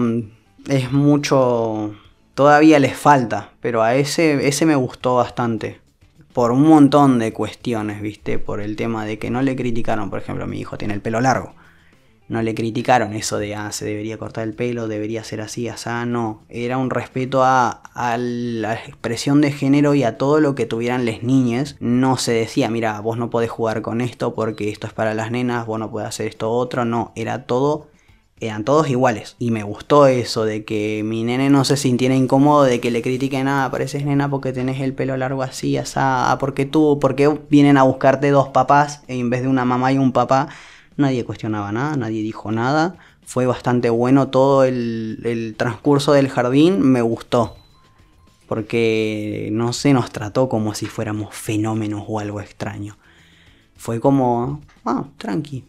Es 0.68 0.92
mucho. 0.92 1.94
Todavía 2.34 2.78
les 2.78 2.96
falta, 2.96 3.50
pero 3.60 3.82
a 3.82 3.94
ese, 3.94 4.46
ese 4.46 4.66
me 4.66 4.76
gustó 4.76 5.16
bastante. 5.16 5.80
Por 6.34 6.50
un 6.52 6.62
montón 6.68 7.18
de 7.18 7.32
cuestiones, 7.32 8.02
¿viste? 8.02 8.38
Por 8.38 8.60
el 8.60 8.76
tema 8.76 9.06
de 9.06 9.18
que 9.18 9.30
no 9.30 9.40
le 9.40 9.56
criticaron, 9.56 10.10
por 10.10 10.18
ejemplo, 10.18 10.46
mi 10.46 10.58
hijo 10.60 10.76
tiene 10.76 10.92
el 10.94 11.00
pelo 11.00 11.20
largo. 11.20 11.54
No 12.26 12.40
le 12.40 12.54
criticaron 12.54 13.12
eso 13.12 13.38
de, 13.38 13.54
ah, 13.54 13.70
se 13.70 13.84
debería 13.84 14.16
cortar 14.16 14.44
el 14.44 14.54
pelo, 14.54 14.88
debería 14.88 15.22
ser 15.24 15.42
así, 15.42 15.68
asá, 15.68 16.06
no. 16.06 16.42
Era 16.48 16.78
un 16.78 16.88
respeto 16.88 17.44
a, 17.44 17.82
a 17.92 18.16
la 18.16 18.74
expresión 18.74 19.42
de 19.42 19.52
género 19.52 19.94
y 19.94 20.04
a 20.04 20.16
todo 20.16 20.40
lo 20.40 20.54
que 20.54 20.64
tuvieran 20.64 21.04
las 21.04 21.22
niñas. 21.22 21.76
No 21.80 22.16
se 22.16 22.32
decía, 22.32 22.70
mira, 22.70 22.98
vos 23.00 23.18
no 23.18 23.28
podés 23.28 23.50
jugar 23.50 23.82
con 23.82 24.00
esto 24.00 24.34
porque 24.34 24.70
esto 24.70 24.86
es 24.86 24.94
para 24.94 25.12
las 25.14 25.30
nenas, 25.30 25.66
vos 25.66 25.78
no 25.78 25.90
podés 25.90 26.08
hacer 26.08 26.26
esto 26.26 26.50
otro. 26.50 26.86
No, 26.86 27.12
era 27.14 27.44
todo, 27.44 27.88
eran 28.40 28.64
todos 28.64 28.88
iguales. 28.88 29.36
Y 29.38 29.50
me 29.50 29.62
gustó 29.62 30.06
eso 30.06 30.44
de 30.44 30.64
que 30.64 31.02
mi 31.04 31.24
nene 31.24 31.50
no 31.50 31.64
se 31.64 31.76
sintiera 31.76 32.14
incómodo 32.14 32.64
de 32.64 32.80
que 32.80 32.90
le 32.90 33.02
critiquen, 33.02 33.48
ah, 33.48 33.68
pareces 33.70 34.04
nena 34.04 34.30
porque 34.30 34.52
tenés 34.52 34.80
el 34.80 34.94
pelo 34.94 35.16
largo 35.16 35.42
así, 35.42 35.76
asá, 35.76 36.30
ah, 36.30 36.38
porque 36.38 36.64
tú, 36.64 36.98
porque 37.00 37.28
vienen 37.50 37.76
a 37.76 37.82
buscarte 37.82 38.30
dos 38.30 38.48
papás 38.48 39.02
en 39.08 39.30
vez 39.30 39.42
de 39.42 39.48
una 39.48 39.64
mamá 39.64 39.92
y 39.92 39.98
un 39.98 40.12
papá. 40.12 40.48
Nadie 40.96 41.24
cuestionaba 41.24 41.72
nada, 41.72 41.96
nadie 41.96 42.22
dijo 42.22 42.52
nada. 42.52 42.96
Fue 43.24 43.46
bastante 43.46 43.90
bueno 43.90 44.28
todo 44.28 44.64
el, 44.64 45.54
transcurso 45.56 46.12
del 46.12 46.28
jardín, 46.28 46.80
me 46.80 47.02
gustó. 47.02 47.56
Porque 48.46 49.48
no 49.52 49.72
se 49.72 49.92
nos 49.92 50.10
trató 50.10 50.48
como 50.48 50.74
si 50.74 50.86
fuéramos 50.86 51.34
fenómenos 51.34 52.04
o 52.06 52.20
algo 52.20 52.40
extraño. 52.40 52.96
Fue 53.76 54.00
como, 54.00 54.60
ah, 54.84 55.04
tranqui. 55.18 55.64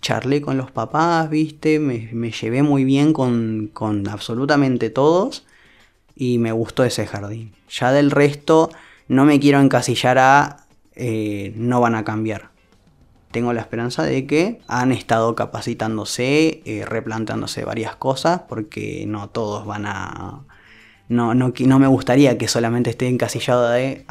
Charlé 0.00 0.42
con 0.42 0.56
los 0.56 0.70
papás, 0.70 1.30
viste, 1.30 1.78
me, 1.78 2.10
me 2.12 2.32
llevé 2.32 2.62
muy 2.62 2.84
bien 2.84 3.12
con, 3.12 3.70
con 3.72 4.08
absolutamente 4.08 4.90
todos 4.90 5.46
y 6.16 6.38
me 6.38 6.52
gustó 6.52 6.84
ese 6.84 7.06
jardín. 7.06 7.52
Ya 7.70 7.92
del 7.92 8.10
resto 8.10 8.70
no 9.08 9.24
me 9.24 9.38
quiero 9.38 9.60
encasillar 9.60 10.18
a 10.18 10.66
eh, 10.94 11.54
no 11.56 11.80
van 11.80 11.94
a 11.94 12.04
cambiar 12.04 12.51
tengo 13.32 13.52
la 13.52 13.60
esperanza 13.62 14.04
de 14.04 14.26
que 14.26 14.60
han 14.68 14.92
estado 14.92 15.34
capacitándose, 15.34 16.62
eh, 16.64 16.84
replantándose 16.86 17.64
varias 17.64 17.96
cosas, 17.96 18.42
porque 18.48 19.04
no 19.08 19.28
todos 19.30 19.66
van 19.66 19.86
a... 19.86 20.44
No, 21.08 21.34
no, 21.34 21.52
no 21.58 21.78
me 21.78 21.86
gustaría 21.88 22.38
que 22.38 22.46
solamente 22.48 22.90
esté 22.90 23.08
encasillado 23.08 23.68
de 23.70 24.04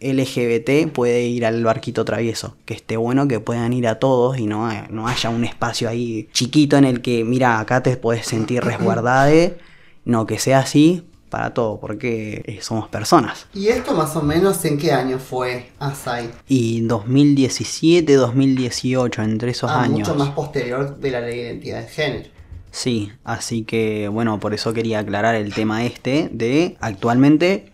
LGBT 0.00 0.92
puede 0.92 1.22
ir 1.26 1.46
al 1.46 1.64
barquito 1.64 2.04
travieso. 2.04 2.56
Que 2.66 2.74
esté 2.74 2.96
bueno 2.96 3.26
que 3.26 3.40
puedan 3.40 3.72
ir 3.72 3.88
a 3.88 3.98
todos 3.98 4.38
y 4.38 4.46
no, 4.46 4.66
ha- 4.66 4.86
no 4.90 5.08
haya 5.08 5.30
un 5.30 5.44
espacio 5.44 5.88
ahí 5.88 6.28
chiquito 6.32 6.76
en 6.76 6.84
el 6.84 7.00
que, 7.00 7.24
mira, 7.24 7.58
acá 7.58 7.82
te 7.82 7.96
puedes 7.96 8.26
sentir 8.26 8.62
resguardade. 8.62 9.58
No, 10.04 10.26
que 10.26 10.38
sea 10.38 10.58
así 10.60 11.04
para 11.34 11.52
todo, 11.52 11.80
porque 11.80 12.42
eh, 12.46 12.58
somos 12.62 12.88
personas. 12.88 13.46
¿Y 13.54 13.66
esto 13.66 13.92
más 13.92 14.14
o 14.14 14.22
menos 14.22 14.64
en 14.64 14.78
qué 14.78 14.92
año 14.92 15.18
fue, 15.18 15.72
Asai? 15.80 16.30
Y 16.46 16.82
2017, 16.82 18.14
2018, 18.14 19.20
entre 19.22 19.50
esos 19.50 19.68
Ah, 19.68 19.82
años. 19.82 19.98
mucho 19.98 20.14
más 20.14 20.28
posterior 20.30 20.96
de 20.96 21.10
la 21.10 21.20
ley 21.20 21.36
de 21.38 21.42
identidad 21.48 21.80
de 21.80 21.88
género. 21.88 22.28
Sí, 22.70 23.10
así 23.24 23.64
que 23.64 24.06
bueno, 24.06 24.38
por 24.38 24.54
eso 24.54 24.72
quería 24.72 25.00
aclarar 25.00 25.34
el 25.34 25.52
tema 25.52 25.84
este 25.84 26.28
de 26.32 26.76
actualmente 26.80 27.72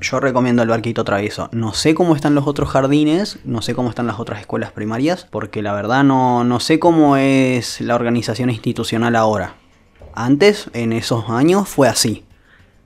yo 0.00 0.18
recomiendo 0.18 0.62
el 0.62 0.70
barquito 0.70 1.04
travieso. 1.04 1.50
No 1.52 1.74
sé 1.74 1.94
cómo 1.94 2.16
están 2.16 2.34
los 2.34 2.46
otros 2.46 2.70
jardines, 2.70 3.40
no 3.44 3.60
sé 3.60 3.74
cómo 3.74 3.90
están 3.90 4.06
las 4.06 4.18
otras 4.18 4.40
escuelas 4.40 4.72
primarias, 4.72 5.26
porque 5.30 5.60
la 5.60 5.74
verdad 5.74 6.02
no, 6.02 6.44
no 6.44 6.60
sé 6.60 6.78
cómo 6.78 7.18
es 7.18 7.82
la 7.82 7.94
organización 7.94 8.48
institucional 8.48 9.16
ahora. 9.16 9.56
Antes, 10.14 10.70
en 10.72 10.94
esos 10.94 11.28
años, 11.28 11.68
fue 11.68 11.86
así. 11.88 12.24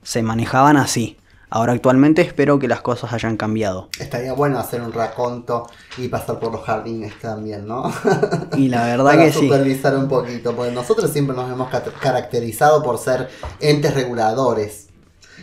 Se 0.05 0.21
manejaban 0.21 0.77
así. 0.77 1.17
Ahora 1.49 1.73
actualmente 1.73 2.21
espero 2.21 2.59
que 2.59 2.67
las 2.67 2.81
cosas 2.81 3.11
hayan 3.11 3.37
cambiado. 3.37 3.89
Estaría 3.99 4.33
bueno 4.33 4.59
hacer 4.59 4.81
un 4.81 4.93
raconto 4.93 5.67
y 5.97 6.07
pasar 6.09 6.39
por 6.39 6.51
los 6.51 6.61
jardines 6.63 7.17
también, 7.19 7.67
¿no? 7.67 7.91
Y 8.55 8.67
la 8.69 8.83
verdad 8.85 9.05
Para 9.05 9.23
que 9.23 9.31
sí. 9.31 9.39
supervisar 9.39 9.95
un 9.97 10.07
poquito, 10.07 10.55
porque 10.55 10.71
nosotros 10.71 11.11
siempre 11.11 11.35
nos 11.35 11.51
hemos 11.51 11.69
caracterizado 12.01 12.83
por 12.83 12.99
ser 12.99 13.29
entes 13.59 13.95
reguladores 13.95 14.87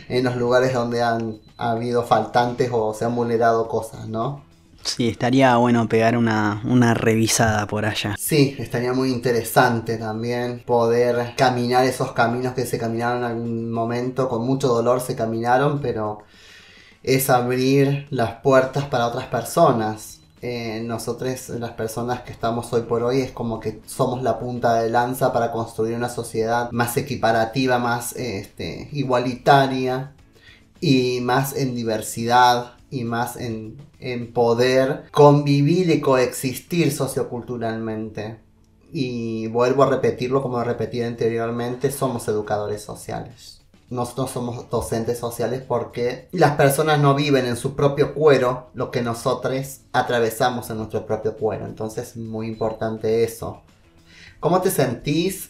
en 0.07 0.23
los 0.23 0.37
lugares 0.37 0.73
donde 0.73 1.01
han 1.01 1.39
habido 1.57 2.03
faltantes 2.03 2.69
o 2.71 2.93
se 2.93 3.05
han 3.05 3.15
vulnerado 3.15 3.67
cosas, 3.67 4.07
¿no? 4.07 4.43
Sí, 4.83 5.07
estaría 5.07 5.55
bueno 5.57 5.87
pegar 5.87 6.17
una, 6.17 6.61
una 6.65 6.93
revisada 6.93 7.65
por 7.67 7.85
allá. 7.85 8.15
Sí, 8.19 8.55
estaría 8.59 8.93
muy 8.93 9.11
interesante 9.11 9.97
también 9.97 10.63
poder 10.65 11.33
caminar 11.35 11.85
esos 11.85 12.11
caminos 12.11 12.53
que 12.53 12.65
se 12.65 12.77
caminaron 12.77 13.19
en 13.19 13.23
algún 13.23 13.71
momento, 13.71 14.27
con 14.29 14.45
mucho 14.45 14.67
dolor 14.67 15.01
se 15.01 15.15
caminaron, 15.15 15.79
pero 15.81 16.19
es 17.01 17.29
abrir 17.29 18.07
las 18.09 18.41
puertas 18.41 18.85
para 18.85 19.07
otras 19.07 19.27
personas. 19.27 20.21
Eh, 20.41 20.81
nosotros, 20.83 21.49
las 21.49 21.71
personas 21.71 22.21
que 22.23 22.33
estamos 22.33 22.71
hoy 22.73 22.81
por 22.81 23.03
hoy, 23.03 23.21
es 23.21 23.31
como 23.31 23.61
que 23.61 23.81
somos 23.85 24.21
la 24.23 24.39
punta 24.39 24.75
de 24.81 24.89
lanza 24.89 25.31
para 25.31 25.51
construir 25.51 25.95
una 25.95 26.09
sociedad 26.09 26.69
más 26.71 26.97
equiparativa, 26.97 27.79
más 27.79 28.13
este, 28.17 28.89
igualitaria 28.91 30.11
y 30.81 31.21
más 31.21 31.55
en 31.55 31.75
diversidad 31.75 32.73
y 32.93 33.03
más 33.03 33.37
en, 33.37 33.77
en 33.99 34.31
poder 34.31 35.05
convivir 35.11 35.89
y 35.89 35.99
coexistir 35.99 36.91
socioculturalmente. 36.91 38.39
Y 38.91 39.47
vuelvo 39.47 39.83
a 39.83 39.89
repetirlo 39.89 40.43
como 40.43 40.63
repetí 40.63 41.01
anteriormente, 41.01 41.91
somos 41.91 42.27
educadores 42.27 42.83
sociales. 42.83 43.61
Nosotros 43.89 44.29
somos 44.31 44.69
docentes 44.69 45.17
sociales 45.17 45.63
porque 45.67 46.27
las 46.31 46.55
personas 46.55 46.99
no 46.99 47.15
viven 47.15 47.47
en 47.47 47.57
su 47.57 47.75
propio 47.75 48.13
cuero 48.13 48.69
lo 48.75 48.91
que 48.91 49.01
nosotros 49.01 49.81
atravesamos 49.91 50.69
en 50.69 50.77
nuestro 50.77 51.05
propio 51.05 51.35
cuero. 51.35 51.65
Entonces, 51.65 52.15
muy 52.15 52.47
importante 52.47 53.23
eso. 53.23 53.61
¿Cómo 54.39 54.61
te 54.61 54.69
sentís? 54.69 55.49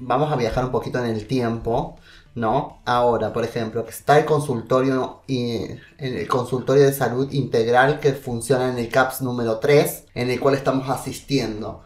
Vamos 0.00 0.32
a 0.32 0.36
viajar 0.36 0.64
un 0.64 0.72
poquito 0.72 0.98
en 0.98 1.06
el 1.06 1.26
tiempo. 1.26 1.96
¿No? 2.34 2.80
Ahora, 2.84 3.32
por 3.32 3.44
ejemplo, 3.44 3.84
está 3.88 4.18
el 4.18 4.24
consultorio 4.24 5.22
y 5.26 5.58
el 5.98 6.26
consultorio 6.28 6.84
de 6.84 6.92
salud 6.92 7.30
integral 7.32 8.00
que 8.00 8.12
funciona 8.12 8.70
en 8.70 8.78
el 8.78 8.88
CAPS 8.88 9.22
número 9.22 9.58
3, 9.58 10.06
en 10.14 10.30
el 10.30 10.40
cual 10.40 10.54
estamos 10.54 10.88
asistiendo. 10.88 11.82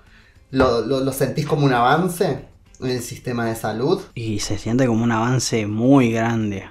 ¿Lo, 0.51 0.81
lo, 0.83 1.01
lo 1.01 1.13
sentís 1.13 1.47
como 1.47 1.67
un 1.67 1.75
avance 1.75 2.47
en 2.81 2.91
el 2.91 3.03
sistema 3.03 3.47
de 3.47 3.57
salud? 3.57 4.01
Y 4.15 4.41
se 4.41 4.59
siente 4.59 4.87
como 4.87 5.05
un 5.05 5.13
avance 5.13 5.67
muy 5.67 6.13
grande. 6.13 6.69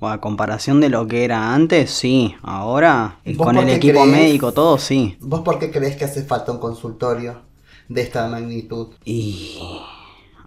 O 0.00 0.06
a 0.08 0.20
comparación 0.20 0.80
de 0.80 0.88
lo 0.90 1.06
que 1.08 1.24
era 1.24 1.54
antes, 1.54 1.90
sí. 1.90 2.34
Ahora, 2.42 3.20
¿Vos 3.24 3.46
con 3.46 3.58
el 3.58 3.68
equipo 3.68 4.00
crees? 4.02 4.12
médico, 4.12 4.52
todo, 4.52 4.78
sí. 4.78 5.16
¿Vos 5.20 5.40
por 5.40 5.58
qué 5.58 5.70
crees 5.70 5.96
que 5.96 6.04
hace 6.04 6.22
falta 6.24 6.52
un 6.52 6.58
consultorio 6.58 7.42
de 7.88 8.02
esta 8.02 8.28
magnitud? 8.28 8.94
Y 9.04 9.58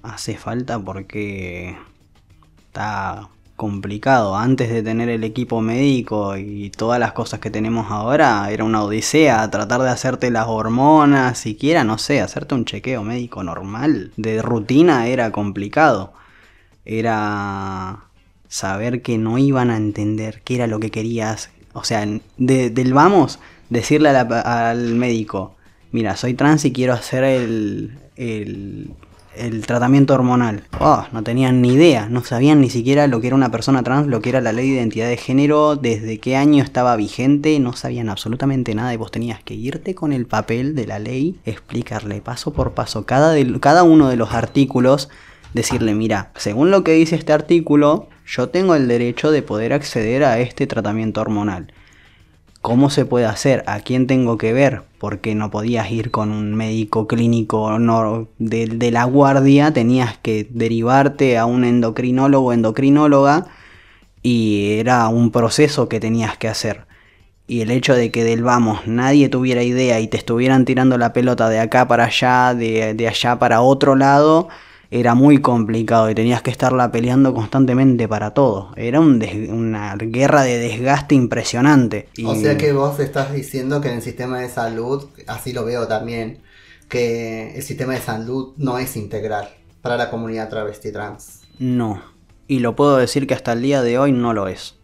hace 0.04 0.38
falta 0.38 0.80
porque 0.80 1.78
está 2.72 3.28
complicado. 3.58 4.38
Antes 4.38 4.70
de 4.72 4.82
tener 4.82 5.10
el 5.10 5.26
equipo 5.26 5.60
médico 5.62 6.38
y 6.38 6.70
todas 6.72 7.00
las 7.02 7.12
cosas 7.12 7.42
que 7.42 7.52
tenemos 7.52 7.92
ahora, 7.92 8.50
era 8.50 8.64
una 8.64 8.82
odisea 8.82 9.50
tratar 9.52 9.82
de 9.82 9.90
hacerte 9.90 10.32
las 10.32 10.48
hormonas, 10.48 11.38
siquiera, 11.38 11.84
no 11.84 11.98
sé, 11.98 12.22
hacerte 12.22 12.56
un 12.56 12.64
chequeo 12.66 13.04
médico 13.04 13.44
normal. 13.44 14.14
De 14.16 14.42
rutina 14.42 15.08
era 15.08 15.32
complicado. 15.34 16.14
Era 16.86 18.06
saber 18.48 19.02
que 19.02 19.18
no 19.18 19.38
iban 19.38 19.70
a 19.70 19.76
entender 19.78 20.42
qué 20.44 20.56
era 20.56 20.68
lo 20.68 20.80
que 20.80 20.90
querías. 20.92 21.50
O 21.74 21.84
sea, 21.84 22.06
de- 22.38 22.70
del 22.70 22.94
vamos, 22.94 23.40
decirle 23.70 24.10
al 24.10 24.96
médico, 24.96 25.56
mira, 25.92 26.16
soy 26.16 26.34
trans 26.36 26.64
y 26.66 26.72
quiero 26.72 26.94
hacer 26.94 27.24
el, 27.26 28.00
el, 28.16 28.92
el 29.36 29.66
tratamiento 29.66 30.14
hormonal. 30.14 30.64
Oh, 30.80 31.06
no 31.12 31.24
tenían 31.24 31.62
ni 31.62 31.74
idea, 31.74 32.08
no 32.10 32.24
sabían 32.24 32.60
ni 32.62 32.70
siquiera 32.70 33.08
lo 33.08 33.22
que 33.22 33.28
era 33.28 33.36
una 33.36 33.52
persona 33.52 33.84
trans, 33.84 34.08
lo 34.08 34.22
que 34.22 34.30
era 34.30 34.42
la 34.42 34.52
ley 34.52 34.70
de 34.70 34.76
identidad 34.76 35.08
de 35.08 35.18
género, 35.18 35.76
desde 35.76 36.20
qué 36.20 36.36
año 36.36 36.64
estaba 36.64 36.96
vigente, 36.96 37.60
no 37.60 37.74
sabían 37.74 38.10
absolutamente 38.10 38.76
nada 38.76 38.94
y 38.94 38.98
vos 38.98 39.12
tenías 39.12 39.42
que 39.44 39.54
irte 39.54 39.96
con 39.96 40.12
el 40.14 40.26
papel 40.26 40.76
de 40.76 40.88
la 40.88 41.00
ley, 41.00 41.40
explicarle 41.46 42.22
paso 42.22 42.52
por 42.54 42.74
paso 42.74 43.06
cada, 43.06 43.32
del- 43.32 43.60
cada 43.60 43.84
uno 43.84 44.10
de 44.10 44.18
los 44.18 44.34
artículos 44.34 45.10
decirle, 45.54 45.94
mira, 45.94 46.32
según 46.36 46.72
lo 46.72 46.84
que 46.84 46.94
dice 46.94 47.16
este 47.16 47.34
artículo, 47.34 48.08
yo 48.26 48.50
tengo 48.50 48.76
el 48.76 48.88
derecho 48.88 49.32
de 49.32 49.42
poder 49.42 49.74
acceder 49.74 50.24
a 50.24 50.40
este 50.40 50.68
tratamiento 50.68 51.22
hormonal. 51.22 51.74
¿Cómo 52.62 52.90
se 52.90 53.06
puede 53.06 53.26
hacer? 53.26 53.64
¿A 53.68 53.80
quién 53.80 54.08
tengo 54.08 54.38
que 54.38 54.54
ver? 54.54 54.84
Porque 55.02 55.34
no 55.34 55.50
podías 55.50 55.90
ir 55.90 56.12
con 56.12 56.30
un 56.30 56.54
médico 56.54 57.08
clínico 57.08 57.80
no, 57.80 58.28
de, 58.38 58.92
la 58.92 59.06
guardia, 59.06 59.74
tenías 59.74 60.20
que 60.20 60.48
derivarte 60.48 61.40
a 61.40 61.48
un 61.48 61.64
endocrinólogo 61.66 62.50
o 62.50 62.54
endocrinóloga 62.54 63.48
y 64.22 64.74
era 64.78 65.08
un 65.08 65.32
proceso 65.32 65.90
que 65.90 66.00
tenías 66.00 66.38
que 66.38 66.50
hacer. 66.50 66.86
Y 67.48 67.62
el 67.62 67.72
hecho 67.72 67.96
de 67.96 68.12
que 68.12 68.24
del 68.24 68.44
vamos 68.44 68.86
nadie 68.86 69.28
tuviera 69.28 69.64
idea 69.64 70.00
y 70.00 70.08
te 70.08 70.18
estuvieran 70.18 70.66
tirando 70.66 71.00
la 71.00 71.14
pelota 71.14 71.50
de 71.50 71.60
acá 71.60 71.88
para 71.88 72.06
allá, 72.06 72.54
de, 72.54 72.94
de 72.94 73.08
allá 73.08 73.40
para 73.40 73.62
otro 73.62 73.96
lado, 73.96 74.50
era 74.92 75.16
muy 75.16 75.40
complicado 75.40 76.10
y 76.10 76.16
tenías 76.16 76.42
que 76.42 76.52
estarla 76.52 76.92
peleando 76.92 77.34
constantemente 77.34 78.08
para 78.10 78.34
todo. 78.34 78.74
Era 78.76 79.00
un 79.00 79.20
des- 79.20 79.50
una 79.50 79.96
guerra 79.96 80.44
de 80.44 80.58
desgaste 80.60 81.16
impresionante. 81.16 82.10
Y 82.16 82.26
O 82.26 82.36
sea 82.36 82.58
que 82.58 82.74
vos 82.74 83.00
estás 83.00 83.32
diciendo 83.34 83.80
que 83.80 83.88
en 83.90 83.96
el 83.96 84.02
sistema 84.02 84.40
de 84.40 84.50
salud, 84.50 85.06
así 85.28 85.54
lo 85.54 85.64
veo 85.64 85.88
también, 85.88 86.40
que 86.90 87.56
el 87.56 87.64
sistema 87.64 87.94
de 87.94 88.02
salud 88.02 88.54
no 88.58 88.78
es 88.78 88.98
integral 88.98 89.48
para 89.82 89.96
la 89.96 90.10
comunidad 90.12 90.50
travesti 90.50 90.92
trans. 90.92 91.40
No. 91.58 92.02
Y 92.48 92.60
lo 92.60 92.76
puedo 92.76 92.98
decir 92.98 93.28
que 93.28 93.34
hasta 93.34 93.54
el 93.54 93.62
día 93.62 93.82
de 93.82 93.98
hoy 93.98 94.12
no 94.12 94.34
lo 94.34 94.50
es. 94.50 94.76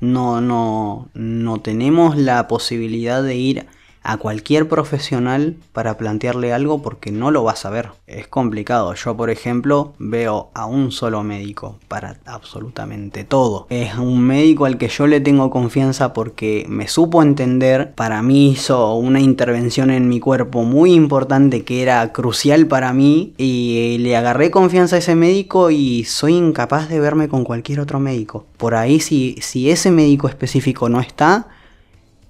No, 0.00 0.40
no, 0.40 1.08
no 1.14 1.60
tenemos 1.60 2.16
la 2.16 2.46
posibilidad 2.46 3.24
de 3.24 3.34
ir 3.34 3.66
a 4.08 4.16
cualquier 4.16 4.68
profesional 4.68 5.56
para 5.74 5.98
plantearle 5.98 6.54
algo 6.54 6.80
porque 6.80 7.12
no 7.12 7.30
lo 7.30 7.44
vas 7.44 7.66
a 7.66 7.70
ver. 7.70 7.90
Es 8.06 8.26
complicado. 8.26 8.94
Yo, 8.94 9.14
por 9.18 9.28
ejemplo, 9.28 9.92
veo 9.98 10.48
a 10.54 10.64
un 10.64 10.92
solo 10.92 11.22
médico 11.22 11.76
para 11.88 12.16
absolutamente 12.24 13.24
todo. 13.24 13.66
Es 13.68 13.96
un 13.96 14.22
médico 14.22 14.64
al 14.64 14.78
que 14.78 14.88
yo 14.88 15.06
le 15.06 15.20
tengo 15.20 15.50
confianza 15.50 16.14
porque 16.14 16.64
me 16.70 16.88
supo 16.88 17.22
entender. 17.22 17.92
Para 17.94 18.22
mí 18.22 18.52
hizo 18.52 18.94
una 18.94 19.20
intervención 19.20 19.90
en 19.90 20.08
mi 20.08 20.20
cuerpo 20.20 20.64
muy 20.64 20.94
importante 20.94 21.64
que 21.64 21.82
era 21.82 22.10
crucial 22.10 22.66
para 22.66 22.94
mí 22.94 23.34
y 23.36 23.98
le 24.00 24.16
agarré 24.16 24.50
confianza 24.50 24.96
a 24.96 25.00
ese 25.00 25.16
médico 25.16 25.70
y 25.70 26.04
soy 26.04 26.32
incapaz 26.32 26.88
de 26.88 26.98
verme 26.98 27.28
con 27.28 27.44
cualquier 27.44 27.80
otro 27.80 28.00
médico. 28.00 28.46
Por 28.56 28.74
ahí 28.74 29.00
si, 29.00 29.36
si 29.42 29.70
ese 29.70 29.90
médico 29.90 30.28
específico 30.28 30.88
no 30.88 30.98
está, 31.02 31.48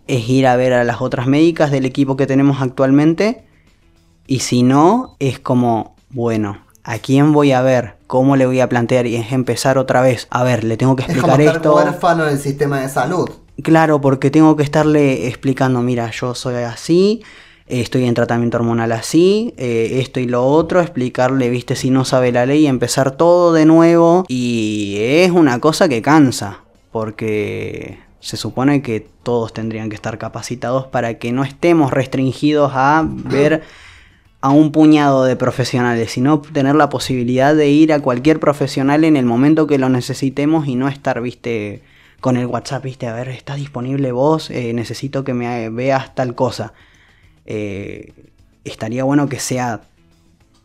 es 0.09 0.29
ir 0.29 0.47
a 0.47 0.57
ver 0.57 0.73
a 0.73 0.83
las 0.85 1.01
otras 1.01 1.27
médicas 1.27 1.71
del 1.71 1.85
equipo 1.85 2.17
que 2.17 2.27
tenemos 2.27 2.61
actualmente. 2.61 3.45
Y 4.27 4.41
si 4.41 4.63
no, 4.63 5.15
es 5.21 5.39
como, 5.39 5.95
bueno, 6.11 6.59
¿a 6.83 6.99
quién 6.99 7.33
voy 7.33 7.53
a 7.53 7.63
ver? 7.63 7.95
¿Cómo 8.07 8.37
le 8.37 8.47
voy 8.47 8.61
a 8.61 8.69
plantear? 8.69 9.07
Y 9.07 9.17
es 9.17 9.33
empezar 9.33 9.79
otra 9.79 10.01
vez. 10.01 10.27
A 10.31 10.43
ver, 10.43 10.65
le 10.65 10.77
tengo 10.77 10.97
que 10.97 11.03
Es 11.03 11.09
como 11.09 11.35
explicar 11.35 11.41
estar 11.41 11.57
esto. 11.57 11.77
huérfano 11.77 12.27
en 12.27 12.33
el 12.33 12.39
sistema 12.39 12.81
de 12.81 12.89
salud. 12.89 13.29
Claro, 13.63 14.01
porque 14.01 14.31
tengo 14.31 14.57
que 14.57 14.63
estarle 14.63 15.27
explicando, 15.29 15.83
mira, 15.83 16.11
yo 16.11 16.35
soy 16.35 16.55
así, 16.57 17.23
estoy 17.67 18.05
en 18.05 18.15
tratamiento 18.15 18.57
hormonal 18.57 18.93
así, 18.93 19.53
eh, 19.57 19.99
esto 20.01 20.21
y 20.21 20.27
lo 20.27 20.47
otro, 20.47 20.81
explicarle, 20.81 21.51
viste, 21.51 21.75
si 21.75 21.91
no 21.91 22.05
sabe 22.05 22.33
la 22.33 22.47
ley, 22.47 22.67
empezar 22.67 23.11
todo 23.17 23.53
de 23.53 23.67
nuevo. 23.67 24.25
Y 24.29 24.97
es 25.01 25.33
una 25.33 25.59
cosa 25.59 25.89
que 25.89 26.01
cansa, 26.03 26.61
porque 26.93 27.99
se 28.21 28.37
supone 28.37 28.83
que 28.83 29.07
todos 29.23 29.53
tendrían 29.53 29.89
que 29.89 29.95
estar 29.95 30.19
capacitados 30.19 30.87
para 30.87 31.19
que 31.19 31.33
no 31.33 31.45
estemos 31.45 31.93
restringidos 31.93 32.73
a 32.75 33.07
ver 33.07 33.63
a 34.41 34.51
un 34.51 34.71
puñado 34.71 35.25
de 35.25 35.37
profesionales, 35.37 36.13
sino 36.13 36.41
tener 36.41 36.75
la 36.75 36.89
posibilidad 36.89 37.55
de 37.55 37.69
ir 37.69 37.93
a 37.93 38.01
cualquier 38.01 38.39
profesional 38.39 39.05
en 39.05 39.17
el 39.17 39.25
momento 39.25 39.67
que 39.67 39.79
lo 39.79 39.89
necesitemos 39.89 40.69
y 40.69 40.77
no 40.77 40.89
estar, 40.89 41.21
viste, 41.21 41.83
con 42.21 42.37
el 42.37 42.47
WhatsApp, 42.47 42.85
viste, 42.85 43.07
a 43.07 43.15
ver, 43.15 43.29
¿está 43.29 43.55
disponible 43.55 44.13
vos? 44.13 44.51
Eh, 44.51 44.73
necesito 44.75 45.25
que 45.25 45.35
me 45.35 45.71
veas 45.71 46.15
tal 46.15 46.35
cosa. 46.35 46.73
Eh, 47.47 48.13
estaría 48.65 49.05
bueno 49.05 49.29
que 49.29 49.41
sea 49.41 49.81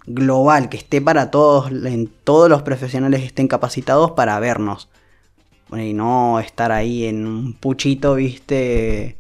global, 0.05 0.69
que 0.69 0.77
esté 0.77 1.01
para 1.01 1.31
todos, 1.31 1.71
en 1.71 2.07
todos 2.23 2.49
los 2.49 2.61
profesionales 2.61 3.23
estén 3.23 3.47
capacitados 3.47 4.11
para 4.11 4.39
vernos. 4.39 4.89
Y 5.77 5.93
no 5.93 6.39
estar 6.39 6.71
ahí 6.71 7.05
en 7.05 7.25
un 7.25 7.53
puchito, 7.53 8.15
viste, 8.15 9.17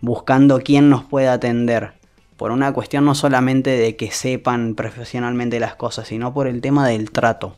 buscando 0.00 0.60
quién 0.60 0.90
nos 0.90 1.04
puede 1.04 1.28
atender. 1.28 1.92
Por 2.36 2.50
una 2.50 2.72
cuestión 2.72 3.04
no 3.04 3.14
solamente 3.14 3.70
de 3.70 3.96
que 3.96 4.10
sepan 4.10 4.74
profesionalmente 4.74 5.60
las 5.60 5.76
cosas, 5.76 6.08
sino 6.08 6.34
por 6.34 6.46
el 6.46 6.60
tema 6.60 6.86
del 6.88 7.10
trato. 7.10 7.56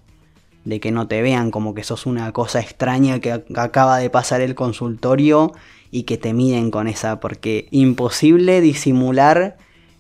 De 0.65 0.81
que 0.81 0.91
no 0.91 1.07
te 1.09 1.23
vean 1.23 1.51
como 1.51 1.75
que 1.75 1.85
sos 1.85 2.07
una 2.07 2.33
cosa 2.33 2.61
extraña 2.61 3.21
que 3.21 3.33
ac- 3.35 3.59
acaba 3.59 3.99
de 3.99 4.11
pasar 4.11 4.41
el 4.41 4.55
consultorio 4.55 5.53
y 5.91 6.03
que 6.03 6.19
te 6.19 6.35
miden 6.35 6.71
con 6.71 6.89
esa. 6.89 7.21
Porque 7.21 7.69
imposible 7.71 8.61
disimular 8.61 9.57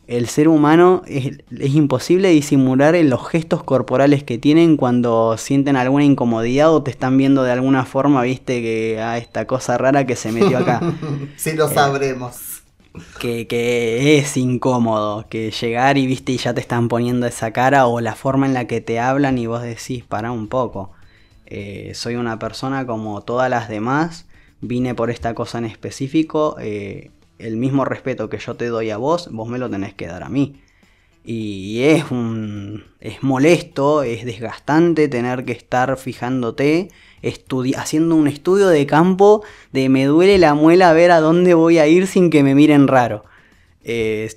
el 0.06 0.28
ser 0.28 0.48
humano, 0.48 1.02
es, 1.06 1.38
es 1.50 1.74
imposible 1.74 2.30
disimular 2.30 2.94
en 2.94 3.10
los 3.10 3.26
gestos 3.28 3.64
corporales 3.64 4.22
que 4.22 4.38
tienen 4.38 4.76
cuando 4.76 5.36
sienten 5.36 5.76
alguna 5.76 6.04
incomodidad 6.04 6.72
o 6.72 6.82
te 6.82 6.90
están 6.90 7.16
viendo 7.16 7.42
de 7.42 7.52
alguna 7.52 7.84
forma, 7.84 8.22
viste 8.22 8.62
que 8.62 9.00
a 9.00 9.18
esta 9.18 9.46
cosa 9.46 9.76
rara 9.78 10.06
que 10.06 10.14
se 10.14 10.30
metió 10.30 10.58
acá. 10.58 10.80
sí 11.36 11.52
lo 11.52 11.68
sabremos. 11.68 12.62
que, 13.20 13.46
que 13.46 14.18
es 14.18 14.36
incómodo, 14.36 15.26
que 15.28 15.50
llegar 15.50 15.98
y 15.98 16.06
viste 16.06 16.32
y 16.32 16.38
ya 16.38 16.54
te 16.54 16.60
están 16.60 16.88
poniendo 16.88 17.26
esa 17.26 17.52
cara 17.52 17.86
o 17.86 18.00
la 18.00 18.14
forma 18.14 18.46
en 18.46 18.54
la 18.54 18.66
que 18.66 18.80
te 18.80 19.00
hablan 19.00 19.38
y 19.38 19.46
vos 19.46 19.62
decís, 19.62 20.04
para 20.04 20.30
un 20.30 20.46
poco. 20.46 20.92
Eh, 21.46 21.92
soy 21.94 22.16
una 22.16 22.38
persona 22.38 22.86
como 22.86 23.22
todas 23.22 23.50
las 23.50 23.68
demás, 23.68 24.26
vine 24.60 24.94
por 24.94 25.10
esta 25.10 25.34
cosa 25.34 25.58
en 25.58 25.64
específico, 25.64 26.56
eh, 26.60 27.10
el 27.38 27.56
mismo 27.56 27.84
respeto 27.84 28.28
que 28.28 28.38
yo 28.38 28.54
te 28.54 28.66
doy 28.66 28.90
a 28.90 28.96
vos, 28.96 29.28
vos 29.32 29.48
me 29.48 29.58
lo 29.58 29.70
tenés 29.70 29.94
que 29.94 30.06
dar 30.06 30.22
a 30.22 30.28
mí. 30.28 30.60
Y 31.24 31.82
es 31.82 32.10
un. 32.12 32.84
es 33.00 33.22
molesto, 33.24 34.04
es 34.04 34.24
desgastante 34.24 35.08
tener 35.08 35.44
que 35.44 35.52
estar 35.52 35.96
fijándote, 35.96 36.90
haciendo 37.76 38.14
un 38.14 38.28
estudio 38.28 38.68
de 38.68 38.86
campo 38.86 39.42
de 39.72 39.88
me 39.88 40.04
duele 40.04 40.38
la 40.38 40.54
muela 40.54 40.90
a 40.90 40.92
ver 40.92 41.10
a 41.10 41.20
dónde 41.20 41.54
voy 41.54 41.78
a 41.78 41.88
ir 41.88 42.06
sin 42.06 42.30
que 42.30 42.44
me 42.44 42.54
miren 42.54 42.86
raro. 42.86 43.24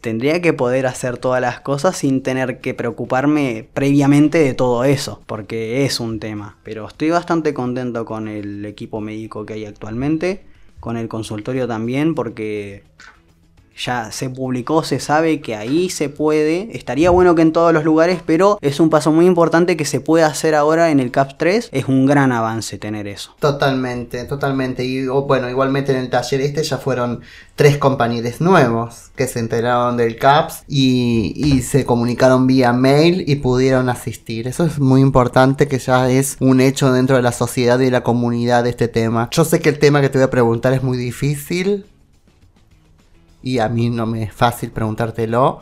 Tendría 0.01 0.41
que 0.41 0.53
poder 0.53 0.87
hacer 0.87 1.17
todas 1.17 1.41
las 1.41 1.59
cosas 1.59 1.97
sin 1.97 2.23
tener 2.23 2.59
que 2.59 2.73
preocuparme 2.73 3.67
previamente 3.73 4.39
de 4.39 4.53
todo 4.55 4.83
eso, 4.83 5.21
porque 5.27 5.85
es 5.85 5.99
un 5.99 6.19
tema. 6.19 6.57
Pero 6.63 6.87
estoy 6.87 7.11
bastante 7.11 7.53
contento 7.53 8.05
con 8.05 8.27
el 8.27 8.65
equipo 8.65 8.99
médico 8.99 9.45
que 9.45 9.53
hay 9.53 9.65
actualmente, 9.65 10.43
con 10.79 10.97
el 10.97 11.07
consultorio 11.07 11.67
también, 11.67 12.15
porque 12.15 12.83
ya 13.79 14.11
se 14.11 14.29
publicó, 14.29 14.83
se 14.83 14.99
sabe 14.99 15.41
que 15.41 15.55
ahí 15.55 15.89
se 15.89 16.09
puede. 16.09 16.69
Estaría 16.73 17.09
bueno 17.09 17.35
que 17.35 17.41
en 17.41 17.53
todos 17.53 17.73
los 17.73 17.83
lugares, 17.83 18.19
pero 18.25 18.59
es 18.61 18.79
un 18.79 18.89
paso 18.89 19.11
muy 19.11 19.25
importante 19.25 19.77
que 19.77 19.85
se 19.85 20.01
puede 20.01 20.23
hacer 20.23 20.55
ahora 20.55 20.91
en 20.91 20.99
el 20.99 21.11
CAP 21.11 21.37
3. 21.37 21.69
Es 21.71 21.85
un 21.87 22.05
gran 22.05 22.31
avance 22.31 22.77
tener 22.77 23.07
eso. 23.07 23.35
Totalmente, 23.39 24.25
totalmente. 24.25 24.83
Y 24.83 25.07
bueno, 25.07 25.49
igualmente 25.49 25.93
en 25.93 25.99
el 25.99 26.09
taller 26.09 26.41
este 26.41 26.63
ya 26.63 26.77
fueron 26.77 27.21
tres 27.55 27.77
compañeros 27.77 28.09
nuevos 28.41 29.11
que 29.15 29.27
se 29.27 29.39
enteraron 29.39 29.97
del 29.97 30.17
CAPS 30.17 30.63
y, 30.67 31.33
y 31.35 31.61
se 31.61 31.85
comunicaron 31.85 32.47
vía 32.47 32.73
mail 32.73 33.23
y 33.27 33.35
pudieron 33.35 33.89
asistir. 33.89 34.47
Eso 34.47 34.65
es 34.65 34.79
muy 34.79 35.01
importante 35.01 35.67
que 35.67 35.79
ya 35.79 36.09
es 36.09 36.37
un 36.39 36.59
hecho 36.59 36.91
dentro 36.91 37.15
de 37.15 37.21
la 37.21 37.31
sociedad 37.31 37.79
y 37.79 37.85
de 37.85 37.91
la 37.91 38.03
comunidad 38.03 38.63
de 38.63 38.71
este 38.71 38.87
tema. 38.87 39.29
Yo 39.31 39.45
sé 39.45 39.59
que 39.59 39.69
el 39.69 39.79
tema 39.79 40.01
que 40.01 40.09
te 40.09 40.17
voy 40.17 40.25
a 40.25 40.29
preguntar 40.29 40.73
es 40.73 40.83
muy 40.83 40.97
difícil 40.97 41.85
y 43.41 43.59
a 43.59 43.69
mí 43.69 43.89
no 43.89 44.05
me 44.05 44.23
es 44.23 44.33
fácil 44.33 44.71
preguntártelo, 44.71 45.61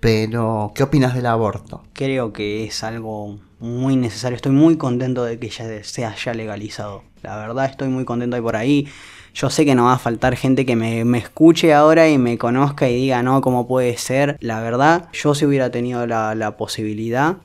pero 0.00 0.72
¿qué 0.74 0.82
opinas 0.82 1.14
del 1.14 1.26
aborto? 1.26 1.82
Creo 1.92 2.32
que 2.32 2.64
es 2.64 2.84
algo 2.84 3.38
muy 3.58 3.96
necesario. 3.96 4.36
Estoy 4.36 4.52
muy 4.52 4.76
contento 4.76 5.24
de 5.24 5.38
que 5.38 5.48
ya 5.48 5.82
sea 5.82 6.14
ya 6.14 6.34
legalizado. 6.34 7.02
La 7.22 7.36
verdad 7.36 7.66
estoy 7.66 7.88
muy 7.88 8.04
contento 8.04 8.36
de 8.36 8.42
por 8.42 8.56
ahí. 8.56 8.86
Yo 9.34 9.50
sé 9.50 9.64
que 9.64 9.74
no 9.74 9.84
va 9.86 9.94
a 9.94 9.98
faltar 9.98 10.36
gente 10.36 10.66
que 10.66 10.76
me, 10.76 11.04
me 11.04 11.18
escuche 11.18 11.72
ahora 11.72 12.08
y 12.08 12.18
me 12.18 12.38
conozca 12.38 12.88
y 12.88 12.94
diga, 12.94 13.22
no, 13.22 13.40
¿cómo 13.40 13.66
puede 13.66 13.96
ser? 13.96 14.36
La 14.40 14.60
verdad, 14.60 15.08
yo 15.12 15.34
si 15.34 15.46
hubiera 15.46 15.70
tenido 15.70 16.06
la, 16.06 16.34
la 16.34 16.56
posibilidad, 16.56 17.38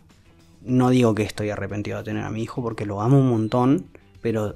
no 0.61 0.89
digo 0.89 1.15
que 1.15 1.23
estoy 1.23 1.49
arrepentido 1.49 1.99
de 1.99 2.03
tener 2.03 2.23
a 2.23 2.29
mi 2.29 2.43
hijo 2.43 2.61
porque 2.61 2.85
lo 2.85 3.01
amo 3.01 3.17
un 3.19 3.29
montón, 3.29 3.85
pero 4.21 4.55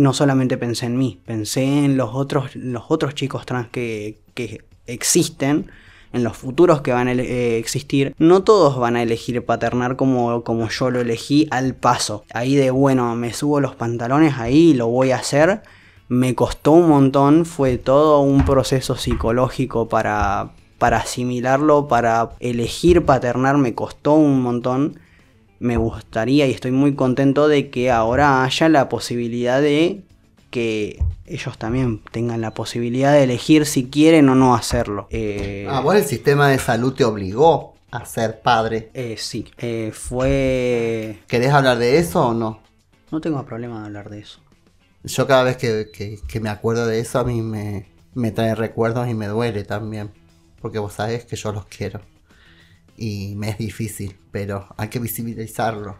no 0.00 0.14
solamente 0.14 0.56
pensé 0.56 0.86
en 0.86 0.96
mí, 0.96 1.20
pensé 1.26 1.84
en 1.84 1.98
los 1.98 2.10
otros, 2.14 2.56
los 2.56 2.84
otros 2.88 3.14
chicos 3.14 3.44
trans 3.44 3.68
que, 3.68 4.18
que 4.32 4.64
existen, 4.86 5.70
en 6.14 6.24
los 6.24 6.38
futuros 6.38 6.80
que 6.80 6.92
van 6.92 7.08
a 7.08 7.12
eh, 7.12 7.58
existir. 7.58 8.14
No 8.18 8.42
todos 8.42 8.78
van 8.78 8.96
a 8.96 9.02
elegir 9.02 9.44
paternar 9.44 9.96
como, 9.96 10.42
como 10.42 10.68
yo 10.70 10.90
lo 10.90 11.00
elegí 11.00 11.48
al 11.50 11.74
paso. 11.74 12.24
Ahí 12.32 12.56
de 12.56 12.70
bueno, 12.70 13.14
me 13.14 13.34
subo 13.34 13.60
los 13.60 13.74
pantalones 13.74 14.38
ahí 14.38 14.72
lo 14.72 14.88
voy 14.88 15.10
a 15.10 15.16
hacer. 15.16 15.62
Me 16.08 16.34
costó 16.34 16.72
un 16.72 16.88
montón, 16.88 17.44
fue 17.44 17.76
todo 17.76 18.20
un 18.20 18.44
proceso 18.46 18.96
psicológico 18.96 19.88
para, 19.88 20.52
para 20.78 20.96
asimilarlo, 20.96 21.88
para 21.88 22.30
elegir 22.40 23.04
paternar, 23.04 23.58
me 23.58 23.74
costó 23.74 24.14
un 24.14 24.40
montón. 24.40 24.98
Me 25.60 25.76
gustaría 25.76 26.46
y 26.46 26.50
estoy 26.52 26.72
muy 26.72 26.94
contento 26.94 27.46
de 27.46 27.70
que 27.70 27.90
ahora 27.90 28.42
haya 28.44 28.68
la 28.68 28.88
posibilidad 28.88 29.60
de 29.62 30.02
que 30.50 31.00
ellos 31.26 31.56
también 31.58 32.00
tengan 32.10 32.40
la 32.40 32.52
posibilidad 32.54 33.12
de 33.12 33.22
elegir 33.22 33.66
si 33.66 33.84
quieren 33.88 34.28
o 34.28 34.34
no 34.34 34.54
hacerlo. 34.56 35.06
Eh, 35.10 35.66
Ah, 35.68 35.80
vos 35.80 35.94
el 35.94 36.04
sistema 36.04 36.48
de 36.48 36.58
salud 36.58 36.92
te 36.94 37.04
obligó 37.04 37.74
a 37.92 38.04
ser 38.04 38.40
padre. 38.40 38.90
eh, 38.94 39.16
sí, 39.18 39.46
eh, 39.58 39.92
fue... 39.94 41.18
¿Querés 41.28 41.52
hablar 41.52 41.78
de 41.78 41.98
eso 41.98 42.28
o 42.28 42.34
no? 42.34 42.60
No 43.12 43.20
tengo 43.20 43.44
problema 43.44 43.80
de 43.80 43.86
hablar 43.86 44.10
de 44.10 44.20
eso. 44.20 44.40
Yo 45.04 45.26
cada 45.26 45.44
vez 45.44 45.56
que, 45.56 45.90
que- 45.92 46.18
que 46.26 46.40
me 46.40 46.48
acuerdo 46.48 46.86
de 46.86 47.00
eso 47.00 47.18
a 47.20 47.24
mí 47.24 47.42
me, 47.42 47.86
me 48.14 48.30
trae 48.32 48.54
recuerdos 48.54 49.08
y 49.08 49.14
me 49.14 49.26
duele 49.28 49.64
también. 49.64 50.10
Porque 50.60 50.78
vos 50.78 50.92
sabés 50.94 51.24
que 51.24 51.36
yo 51.36 51.52
los 51.52 51.66
quiero. 51.66 52.00
Y 53.02 53.34
me 53.34 53.48
es 53.48 53.56
difícil, 53.56 54.14
pero 54.30 54.68
hay 54.76 54.88
que 54.88 54.98
visibilizarlo. 54.98 55.96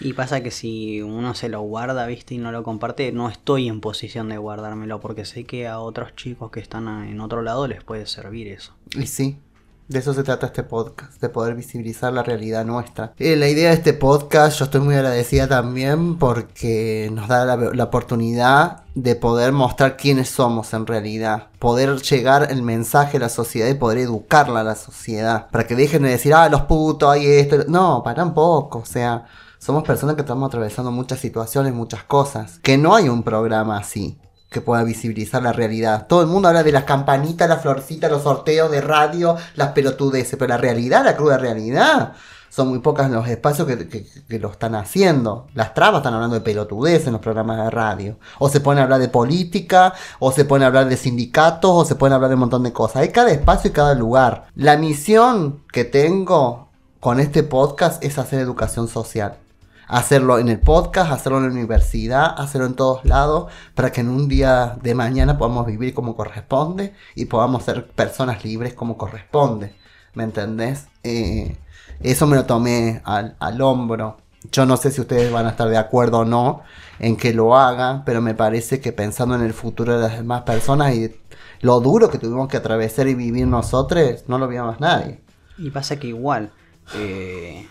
Y 0.00 0.14
pasa 0.14 0.42
que 0.42 0.50
si 0.50 1.02
uno 1.02 1.34
se 1.34 1.48
lo 1.50 1.60
guarda, 1.60 2.06
viste, 2.06 2.34
y 2.34 2.38
no 2.38 2.52
lo 2.52 2.62
comparte, 2.62 3.12
no 3.12 3.28
estoy 3.28 3.68
en 3.68 3.80
posición 3.80 4.30
de 4.30 4.38
guardármelo 4.38 4.98
porque 4.98 5.24
sé 5.24 5.44
que 5.44 5.66
a 5.66 5.78
otros 5.78 6.16
chicos 6.16 6.50
que 6.50 6.60
están 6.60 6.88
en 7.06 7.20
otro 7.20 7.42
lado 7.42 7.66
les 7.66 7.84
puede 7.84 8.06
servir 8.06 8.48
eso. 8.48 8.74
Y 8.96 9.06
sí, 9.08 9.38
de 9.88 9.98
eso 9.98 10.12
se 10.12 10.22
trata 10.22 10.46
este 10.46 10.62
podcast, 10.62 11.18
de 11.20 11.30
poder 11.30 11.54
visibilizar 11.54 12.12
la 12.12 12.22
realidad 12.22 12.64
nuestra. 12.64 13.14
Eh, 13.18 13.36
la 13.36 13.48
idea 13.48 13.70
de 13.70 13.76
este 13.76 13.94
podcast, 13.94 14.58
yo 14.58 14.66
estoy 14.66 14.82
muy 14.82 14.94
agradecida 14.94 15.48
también 15.48 16.18
porque 16.18 17.08
nos 17.10 17.26
da 17.26 17.56
la, 17.56 17.84
oportunidad 17.84 18.82
de 18.94 19.16
poder 19.16 19.52
mostrar 19.52 19.96
quiénes 19.96 20.28
somos 20.28 20.74
en 20.74 20.86
realidad, 20.86 21.46
poder 21.58 22.02
llegar 22.02 22.48
el 22.50 22.62
mensaje 22.62 23.16
a 23.16 23.20
la 23.20 23.28
sociedad 23.30 23.68
y 23.68 23.74
poder 23.74 23.98
educarla 23.98 24.60
a 24.60 24.64
la 24.64 24.74
sociedad, 24.74 25.48
para 25.50 25.66
que 25.66 25.74
dejen 25.74 26.02
de 26.02 26.10
decir, 26.10 26.34
ah, 26.34 26.50
los 26.50 26.62
putos, 26.62 27.10
hay 27.10 27.26
esto. 27.26 27.64
No, 27.66 28.02
para 28.04 28.24
un 28.24 28.34
poco, 28.34 28.80
o 28.80 28.84
sea, 28.84 29.24
somos 29.58 29.84
personas 29.84 30.16
que 30.16 30.22
estamos 30.22 30.48
atravesando 30.48 30.90
muchas 30.90 31.18
situaciones, 31.18 31.72
muchas 31.72 32.04
cosas, 32.04 32.58
que 32.58 32.76
no 32.76 32.94
hay 32.94 33.08
un 33.08 33.22
programa 33.22 33.78
así 33.78 34.18
que 34.50 34.60
pueda 34.60 34.82
visibilizar 34.82 35.42
la 35.42 35.52
realidad. 35.52 36.06
Todo 36.06 36.22
el 36.22 36.28
mundo 36.28 36.48
habla 36.48 36.62
de 36.62 36.72
las 36.72 36.84
campanitas, 36.84 37.48
las 37.48 37.62
florcitas, 37.62 38.10
los 38.10 38.22
sorteos 38.22 38.70
de 38.70 38.80
radio, 38.80 39.36
las 39.56 39.72
pelotudeces, 39.72 40.38
pero 40.38 40.48
la 40.48 40.56
realidad, 40.56 41.04
la 41.04 41.16
cruda 41.16 41.36
realidad, 41.36 42.14
son 42.48 42.68
muy 42.68 42.78
pocas 42.78 43.10
los 43.10 43.28
espacios 43.28 43.68
que, 43.68 44.38
lo 44.38 44.50
están 44.50 44.74
haciendo. 44.74 45.46
Las 45.54 45.74
trabas 45.74 45.98
están 45.98 46.14
hablando 46.14 46.34
de 46.34 46.40
pelotudeces 46.40 47.06
en 47.06 47.12
los 47.12 47.22
programas 47.22 47.58
de 47.58 47.70
radio. 47.70 48.16
O 48.38 48.48
se 48.48 48.62
a 48.64 48.82
hablar 48.82 49.00
de 49.00 49.08
política, 49.08 49.92
o 50.18 50.32
se 50.32 50.46
a 50.50 50.66
hablar 50.66 50.88
de 50.88 50.96
sindicatos, 50.96 51.70
o 51.70 51.84
se 51.84 51.94
pueden 51.94 52.14
hablar 52.14 52.30
de 52.30 52.34
un 52.34 52.40
montón 52.40 52.62
de 52.62 52.72
cosas. 52.72 53.02
Hay 53.02 53.10
cada 53.10 53.30
espacio 53.30 53.70
y 53.70 53.74
cada 53.74 53.94
lugar. 53.94 54.46
La 54.54 54.76
misión 54.78 55.62
que 55.72 55.84
tengo 55.84 56.68
con 57.00 57.20
este 57.20 57.42
podcast 57.42 58.02
es 58.02 58.18
hacer 58.18 58.40
educación 58.40 58.88
social 58.88 59.38
hacerlo 59.88 60.38
en 60.38 60.48
el 60.48 60.60
podcast, 60.60 61.10
hacerlo 61.10 61.38
en 61.38 61.44
la 61.44 61.50
universidad, 61.50 62.38
hacerlo 62.38 62.66
en 62.66 62.74
todos 62.74 63.04
lados, 63.04 63.50
para 63.74 63.90
que 63.90 64.02
en 64.02 64.08
un 64.08 64.28
día 64.28 64.76
de 64.82 64.94
mañana 64.94 65.38
podamos 65.38 65.66
vivir 65.66 65.94
como 65.94 66.14
corresponde 66.14 66.94
y 67.14 67.24
podamos 67.24 67.64
ser 67.64 67.88
personas 67.88 68.44
libres 68.44 68.74
como 68.74 68.96
corresponde. 68.96 69.74
¿Me 70.14 70.24
entendés? 70.24 70.86
Eh, 71.02 71.56
eso 72.00 72.26
me 72.26 72.36
lo 72.36 72.44
tomé 72.44 73.00
al, 73.04 73.36
al 73.40 73.60
hombro. 73.60 74.18
Yo 74.52 74.66
no 74.66 74.76
sé 74.76 74.90
si 74.92 75.00
ustedes 75.00 75.32
van 75.32 75.46
a 75.46 75.50
estar 75.50 75.68
de 75.68 75.76
acuerdo 75.76 76.20
o 76.20 76.24
no 76.24 76.62
en 77.00 77.16
que 77.16 77.32
lo 77.32 77.56
haga, 77.56 78.02
pero 78.04 78.20
me 78.20 78.34
parece 78.34 78.80
que 78.80 78.92
pensando 78.92 79.34
en 79.34 79.42
el 79.42 79.52
futuro 79.52 79.96
de 79.96 80.08
las 80.08 80.16
demás 80.18 80.42
personas 80.42 80.94
y 80.94 81.14
lo 81.60 81.80
duro 81.80 82.08
que 82.08 82.18
tuvimos 82.18 82.48
que 82.48 82.56
atravesar 82.56 83.08
y 83.08 83.14
vivir 83.14 83.46
nosotros, 83.46 84.24
no 84.28 84.38
lo 84.38 84.48
vio 84.48 84.64
más 84.64 84.80
nadie. 84.80 85.20
Y 85.56 85.70
pasa 85.70 85.98
que 85.98 86.06
igual, 86.06 86.52
eh, 86.94 87.66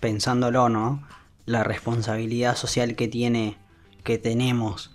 pensándolo, 0.00 0.68
¿no? 0.68 1.02
La 1.46 1.64
responsabilidad 1.64 2.56
social 2.56 2.94
que 2.94 3.08
tiene, 3.08 3.56
que 4.04 4.18
tenemos, 4.18 4.90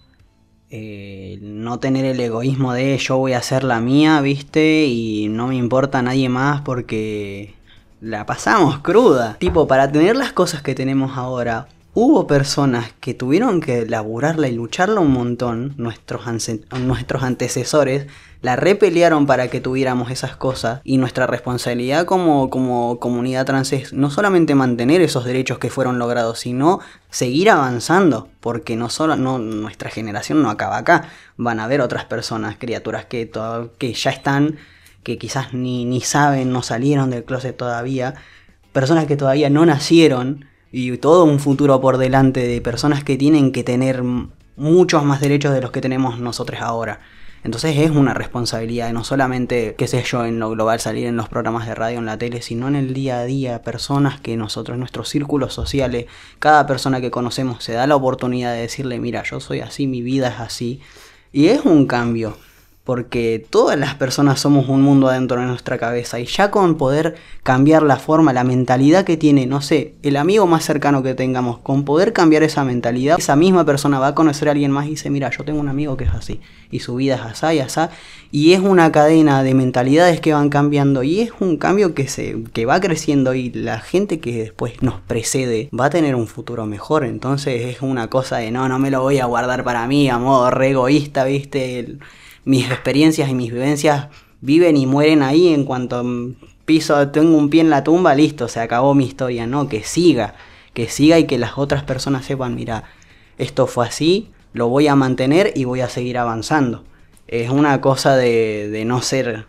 eh, 0.70 1.38
no 1.42 1.80
tener 1.80 2.04
el 2.04 2.20
egoísmo 2.20 2.74
de 2.74 2.98
yo 2.98 3.18
voy 3.18 3.34
a 3.34 3.38
hacer 3.38 3.64
la 3.64 3.80
mía, 3.80 4.22
¿viste? 4.22 4.86
Y 4.86 5.28
no 5.30 5.48
me 5.48 5.56
importa 5.56 6.02
nadie 6.02 6.30
más 6.30 6.62
porque 6.62 7.54
la 8.02 8.26
pasamos 8.26 8.80
cruda. 8.80 9.38
Tipo, 9.38 9.68
para 9.68 9.92
tener 9.92 10.16
las 10.16 10.34
cosas 10.34 10.64
que 10.64 10.74
tenemos 10.74 11.16
ahora, 11.18 11.68
hubo 11.96 12.26
personas 12.26 12.92
que 13.00 13.14
tuvieron 13.14 13.62
que 13.62 13.86
laburarla 13.86 14.48
y 14.48 14.54
lucharla 14.54 15.00
un 15.00 15.12
montón, 15.12 15.76
nuestros, 15.78 16.24
nuestros 16.80 17.24
antecesores, 17.24 18.08
la 18.42 18.56
repelearon 18.56 19.26
para 19.26 19.48
que 19.48 19.62
tuviéramos 19.62 20.10
esas 20.10 20.36
cosas. 20.36 20.82
Y 20.84 20.98
nuestra 20.98 21.28
responsabilidad 21.28 22.06
como, 22.06 22.50
comunidad 23.00 23.46
trans 23.46 23.74
es 23.74 23.94
no 23.94 24.10
solamente 24.10 24.56
mantener 24.56 25.02
esos 25.02 25.26
derechos 25.26 25.60
que 25.60 25.70
fueron 25.70 26.00
logrados, 26.00 26.40
sino 26.40 26.80
seguir 27.10 27.50
avanzando, 27.50 28.28
porque 28.40 28.76
no 28.76 28.90
solo 28.90 29.16
no, 29.16 29.38
nuestra 29.38 29.90
generación 29.90 30.42
no 30.42 30.50
acaba 30.50 30.78
acá, 30.78 31.10
van 31.38 31.60
a 31.60 31.66
haber 31.66 31.80
otras 31.80 32.06
personas, 32.06 32.58
criaturas 32.58 33.06
que, 33.06 33.30
ya 33.94 34.10
están, 34.10 34.58
que 35.04 35.18
quizás 35.18 35.54
ni 35.54 36.02
saben, 36.02 36.52
no 36.52 36.64
salieron 36.64 37.12
del 37.12 37.24
closet 37.24 37.56
todavía, 37.56 38.16
personas 38.72 39.06
que 39.06 39.16
todavía 39.16 39.52
no 39.52 39.66
nacieron 39.66 40.48
y 40.76 40.98
todo 40.98 41.24
un 41.24 41.40
futuro 41.40 41.80
por 41.80 42.00
delante 42.00 42.48
de 42.48 42.60
personas 42.60 43.04
que 43.04 43.16
tienen 43.16 43.52
que 43.52 43.64
tener 43.64 44.02
muchos 44.56 45.04
más 45.04 45.22
derechos 45.22 45.54
de 45.54 45.62
los 45.62 45.70
que 45.70 45.82
tenemos 45.82 46.20
nosotros 46.20 46.60
ahora. 46.62 47.00
Entonces 47.44 47.78
es 47.78 47.92
una 47.92 48.16
responsabilidad, 48.16 48.92
no 48.92 49.04
solamente, 49.04 49.76
qué 49.78 49.86
sé 49.86 50.02
yo, 50.02 50.26
en 50.26 50.40
lo 50.40 50.50
global 50.50 50.80
salir 50.80 51.06
en 51.06 51.16
los 51.16 51.30
programas 51.30 51.68
de 51.68 51.76
radio, 51.76 52.00
en 52.00 52.08
la 52.08 52.18
tele, 52.18 52.42
sino 52.42 52.68
en 52.70 52.76
el 52.76 52.96
día 52.96 53.20
a 53.20 53.26
día, 53.26 53.62
personas 53.62 54.20
que 54.20 54.36
nosotros, 54.36 54.80
nuestros 54.80 55.10
círculos 55.10 55.54
sociales, 55.54 56.08
cada 56.40 56.66
persona 56.66 57.02
que 57.02 57.12
conocemos 57.12 57.64
se 57.64 57.74
da 57.74 57.86
la 57.86 57.96
oportunidad 57.96 58.54
de 58.54 58.62
decirle, 58.62 59.00
mira, 59.00 59.22
yo 59.22 59.40
soy 59.40 59.60
así, 59.60 59.86
mi 59.86 60.02
vida 60.02 60.30
es 60.30 60.40
así. 60.40 60.82
Y 61.32 61.50
es 61.50 61.66
un 61.66 61.86
cambio, 61.86 62.36
porque 62.84 63.46
todas 63.50 63.80
las 63.80 63.96
personas 63.96 64.42
somos 64.42 64.68
un 64.68 64.82
mundo 64.82 65.08
adentro 65.08 65.40
de 65.40 65.48
nuestra 65.48 65.78
cabeza 65.78 66.20
y 66.20 66.26
ya 66.26 66.52
con 66.52 66.76
poder 66.76 67.16
cambiar 67.42 67.84
la 67.84 67.96
forma, 67.96 68.34
la 68.34 68.44
mentalidad 68.44 69.06
que 69.06 69.16
tiene, 69.16 69.46
no 69.46 69.62
sé, 69.62 69.94
el 70.04 70.18
amigo 70.18 70.48
más 70.48 70.66
cercano 70.66 71.02
que 71.02 71.14
tengamos, 71.14 71.60
con 71.60 71.86
poder 71.86 72.12
cambiar 72.12 72.44
esa 72.44 72.66
mentalidad, 72.66 73.20
esa 73.20 73.38
misma 73.38 73.66
persona 73.66 74.00
va 74.00 74.08
a 74.08 74.16
conocer 74.16 74.50
a 74.50 74.52
alguien 74.52 74.72
más 74.72 74.88
y 74.88 74.92
dice, 74.92 75.10
mira, 75.10 75.30
yo 75.30 75.46
tengo 75.46 75.62
un 75.62 75.70
amigo 75.70 75.96
que 75.96 76.04
es 76.04 76.14
así 76.14 76.42
y 76.72 76.80
su 76.80 76.96
vida 76.96 77.16
es 77.16 77.22
así 77.44 77.56
y 77.56 77.60
así 77.60 77.82
y 78.32 78.54
es 78.54 78.60
una 78.60 78.92
cadena 78.92 79.44
de 79.44 79.54
mentalidades 79.54 80.20
que 80.20 80.34
van 80.34 80.50
cambiando 80.50 81.04
y 81.04 81.22
es 81.22 81.32
un 81.40 81.58
cambio 81.58 81.94
que 81.94 82.08
se 82.08 82.44
que 82.52 82.66
va 82.66 82.82
creciendo 82.82 83.34
y 83.34 83.52
la 83.52 83.80
gente 83.80 84.20
que 84.20 84.36
después 84.36 84.82
nos 84.82 85.00
precede 85.02 85.70
va 85.78 85.86
a 85.86 85.90
tener 85.90 86.16
un 86.16 86.28
futuro 86.28 86.66
mejor, 86.66 87.06
entonces 87.06 87.62
es 87.62 87.82
una 87.82 88.10
cosa 88.10 88.38
de 88.38 88.52
no, 88.52 88.68
no 88.68 88.78
me 88.80 88.92
lo 88.92 89.02
voy 89.02 89.20
a 89.20 89.26
guardar 89.26 89.64
para 89.64 89.88
mí 89.88 90.10
a 90.10 90.18
modo 90.18 90.50
re 90.52 90.72
egoísta, 90.72 91.24
¿viste? 91.24 92.00
Mis 92.46 92.66
experiencias 92.70 93.30
y 93.30 93.34
mis 93.34 93.52
vivencias 93.52 94.08
viven 94.42 94.78
y 94.78 94.86
mueren 94.86 95.24
ahí 95.24 95.54
en 95.54 95.64
cuanto 95.66 96.04
mm, 96.04 96.36
piso, 96.66 97.08
tengo 97.10 97.38
un 97.38 97.50
pie 97.50 97.62
en 97.62 97.70
la 97.70 97.84
tumba, 97.84 98.16
listo, 98.16 98.48
se 98.48 98.60
acabó 98.60 98.94
mi 98.94 99.06
historia, 99.06 99.48
no, 99.48 99.68
que 99.68 99.84
siga, 99.84 100.36
que 100.74 100.90
siga 100.90 101.20
y 101.20 101.26
que 101.26 101.38
las 101.38 101.58
otras 101.58 101.84
personas 101.84 102.26
sepan, 102.26 102.56
mira, 102.56 102.84
esto 103.38 103.68
fue 103.68 103.88
así, 103.88 104.32
lo 104.54 104.70
voy 104.70 104.88
a 104.88 104.96
mantener 104.96 105.52
y 105.56 105.66
voy 105.66 105.82
a 105.82 105.90
seguir 105.90 106.18
avanzando. 106.18 106.84
Es 107.28 107.50
una 107.50 107.82
cosa 107.82 108.16
de, 108.16 108.70
de 108.70 108.86
no 108.86 109.02
ser 109.02 109.48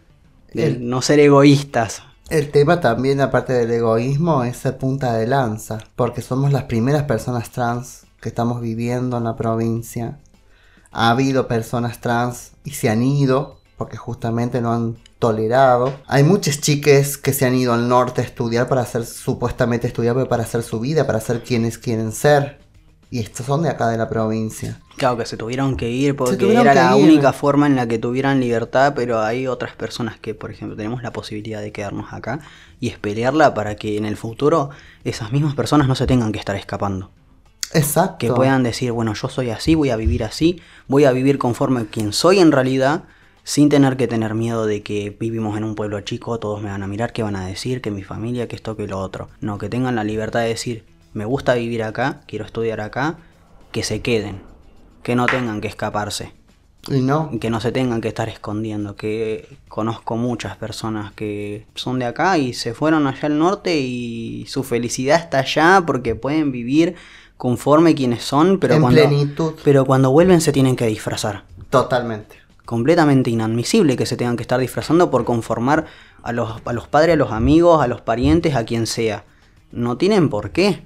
de 0.52 0.66
El- 0.66 0.88
no 0.88 1.02
ser 1.02 1.18
egoístas. 1.20 2.02
El 2.30 2.50
tema 2.50 2.80
también, 2.80 3.20
aparte 3.20 3.52
del 3.52 3.70
egoísmo, 3.70 4.44
es 4.44 4.56
ser 4.56 4.78
punta 4.78 5.12
de 5.14 5.26
lanza, 5.26 5.78
porque 5.96 6.22
somos 6.22 6.52
las 6.52 6.64
primeras 6.64 7.02
personas 7.04 7.50
trans 7.50 8.06
que 8.20 8.30
estamos 8.30 8.60
viviendo 8.62 9.18
en 9.18 9.24
la 9.24 9.36
provincia. 9.36 10.18
Ha 10.94 11.10
habido 11.10 11.48
personas 11.48 12.00
trans 12.00 12.52
y 12.64 12.70
se 12.70 12.88
han 12.88 13.02
ido, 13.02 13.58
porque 13.76 13.96
justamente 13.96 14.60
no 14.60 14.72
han 14.72 14.96
tolerado. 15.18 15.92
Hay 16.06 16.22
muchas 16.22 16.60
chiques 16.60 17.18
que 17.18 17.32
se 17.32 17.44
han 17.46 17.54
ido 17.54 17.72
al 17.74 17.88
norte 17.88 18.20
a 18.20 18.24
estudiar 18.24 18.68
para 18.68 18.82
hacer, 18.82 19.04
supuestamente 19.04 19.86
estudiar, 19.86 20.14
pero 20.14 20.28
para 20.28 20.44
hacer 20.44 20.62
su 20.62 20.80
vida, 20.80 21.06
para 21.06 21.20
ser 21.20 21.42
quienes 21.42 21.78
quieren 21.78 22.12
ser. 22.12 22.60
Y 23.10 23.20
estos 23.20 23.46
son 23.46 23.62
de 23.62 23.68
acá 23.68 23.88
de 23.88 23.96
la 23.96 24.08
provincia. 24.08 24.80
Claro 24.96 25.16
que 25.16 25.26
se 25.26 25.36
tuvieron 25.36 25.76
que 25.76 25.90
ir 25.90 26.16
porque 26.16 26.36
tuvieron 26.36 26.66
era 26.66 26.74
la 26.90 26.96
ir. 26.96 27.04
única 27.04 27.32
forma 27.32 27.66
en 27.66 27.76
la 27.76 27.86
que 27.86 27.98
tuvieran 27.98 28.40
libertad, 28.40 28.92
pero 28.94 29.20
hay 29.20 29.46
otras 29.46 29.74
personas 29.74 30.18
que, 30.18 30.34
por 30.34 30.50
ejemplo, 30.50 30.76
tenemos 30.76 31.02
la 31.02 31.12
posibilidad 31.12 31.60
de 31.60 31.72
quedarnos 31.72 32.12
acá 32.12 32.40
y 32.80 32.88
espelearla 32.88 33.54
para 33.54 33.76
que 33.76 33.96
en 33.96 34.04
el 34.04 34.16
futuro 34.16 34.70
esas 35.04 35.32
mismas 35.32 35.54
personas 35.54 35.88
no 35.88 35.94
se 35.94 36.06
tengan 36.06 36.32
que 36.32 36.38
estar 36.38 36.56
escapando. 36.56 37.10
Exacto. 37.72 38.18
Que 38.18 38.32
puedan 38.32 38.62
decir, 38.62 38.92
bueno, 38.92 39.14
yo 39.14 39.28
soy 39.28 39.50
así, 39.50 39.74
voy 39.74 39.90
a 39.90 39.96
vivir 39.96 40.24
así, 40.24 40.60
voy 40.86 41.04
a 41.04 41.12
vivir 41.12 41.38
conforme 41.38 41.80
a 41.80 41.84
quien 41.84 42.12
soy 42.12 42.38
en 42.38 42.52
realidad, 42.52 43.04
sin 43.42 43.68
tener 43.68 43.96
que 43.96 44.08
tener 44.08 44.34
miedo 44.34 44.66
de 44.66 44.82
que 44.82 45.16
vivimos 45.18 45.56
en 45.56 45.64
un 45.64 45.74
pueblo 45.74 46.00
chico, 46.00 46.38
todos 46.38 46.62
me 46.62 46.70
van 46.70 46.82
a 46.82 46.86
mirar, 46.86 47.12
qué 47.12 47.22
van 47.22 47.36
a 47.36 47.46
decir, 47.46 47.80
que 47.80 47.90
mi 47.90 48.02
familia, 48.02 48.48
que 48.48 48.56
esto, 48.56 48.76
que 48.76 48.86
lo 48.86 48.98
otro. 48.98 49.28
No, 49.40 49.58
que 49.58 49.68
tengan 49.68 49.96
la 49.96 50.04
libertad 50.04 50.40
de 50.40 50.48
decir, 50.48 50.84
me 51.12 51.24
gusta 51.24 51.54
vivir 51.54 51.82
acá, 51.82 52.22
quiero 52.26 52.44
estudiar 52.44 52.80
acá, 52.80 53.18
que 53.70 53.82
se 53.82 54.00
queden, 54.00 54.40
que 55.02 55.16
no 55.16 55.26
tengan 55.26 55.60
que 55.60 55.68
escaparse. 55.68 56.32
Y 56.90 57.00
no. 57.00 57.30
que 57.40 57.50
no 57.50 57.60
se 57.60 57.72
tengan 57.72 58.00
que 58.00 58.08
estar 58.08 58.28
escondiendo, 58.28 58.96
que 58.96 59.48
conozco 59.68 60.16
muchas 60.16 60.56
personas 60.56 61.12
que 61.12 61.66
son 61.74 61.98
de 61.98 62.04
acá 62.04 62.38
y 62.38 62.52
se 62.52 62.74
fueron 62.74 63.06
allá 63.06 63.26
al 63.26 63.38
norte 63.38 63.78
y 63.78 64.44
su 64.48 64.62
felicidad 64.62 65.18
está 65.18 65.38
allá 65.38 65.82
porque 65.86 66.14
pueden 66.14 66.52
vivir 66.52 66.96
conforme 67.36 67.94
quienes 67.94 68.22
son, 68.22 68.58
pero 68.58 68.74
en 68.74 68.82
cuando 68.82 69.00
plenitud. 69.00 69.52
pero 69.64 69.84
cuando 69.84 70.10
vuelven 70.10 70.40
se 70.40 70.52
tienen 70.52 70.76
que 70.76 70.86
disfrazar. 70.86 71.44
Totalmente. 71.70 72.38
Completamente 72.64 73.30
inadmisible 73.30 73.96
que 73.96 74.06
se 74.06 74.16
tengan 74.16 74.36
que 74.36 74.42
estar 74.42 74.60
disfrazando 74.60 75.10
por 75.10 75.24
conformar 75.24 75.86
a 76.22 76.32
los, 76.32 76.62
a 76.64 76.72
los 76.72 76.88
padres, 76.88 77.14
a 77.14 77.16
los 77.16 77.32
amigos, 77.32 77.82
a 77.82 77.86
los 77.86 78.00
parientes, 78.00 78.54
a 78.54 78.64
quien 78.64 78.86
sea. 78.86 79.24
No 79.72 79.96
tienen 79.96 80.30
por 80.30 80.50
qué 80.50 80.82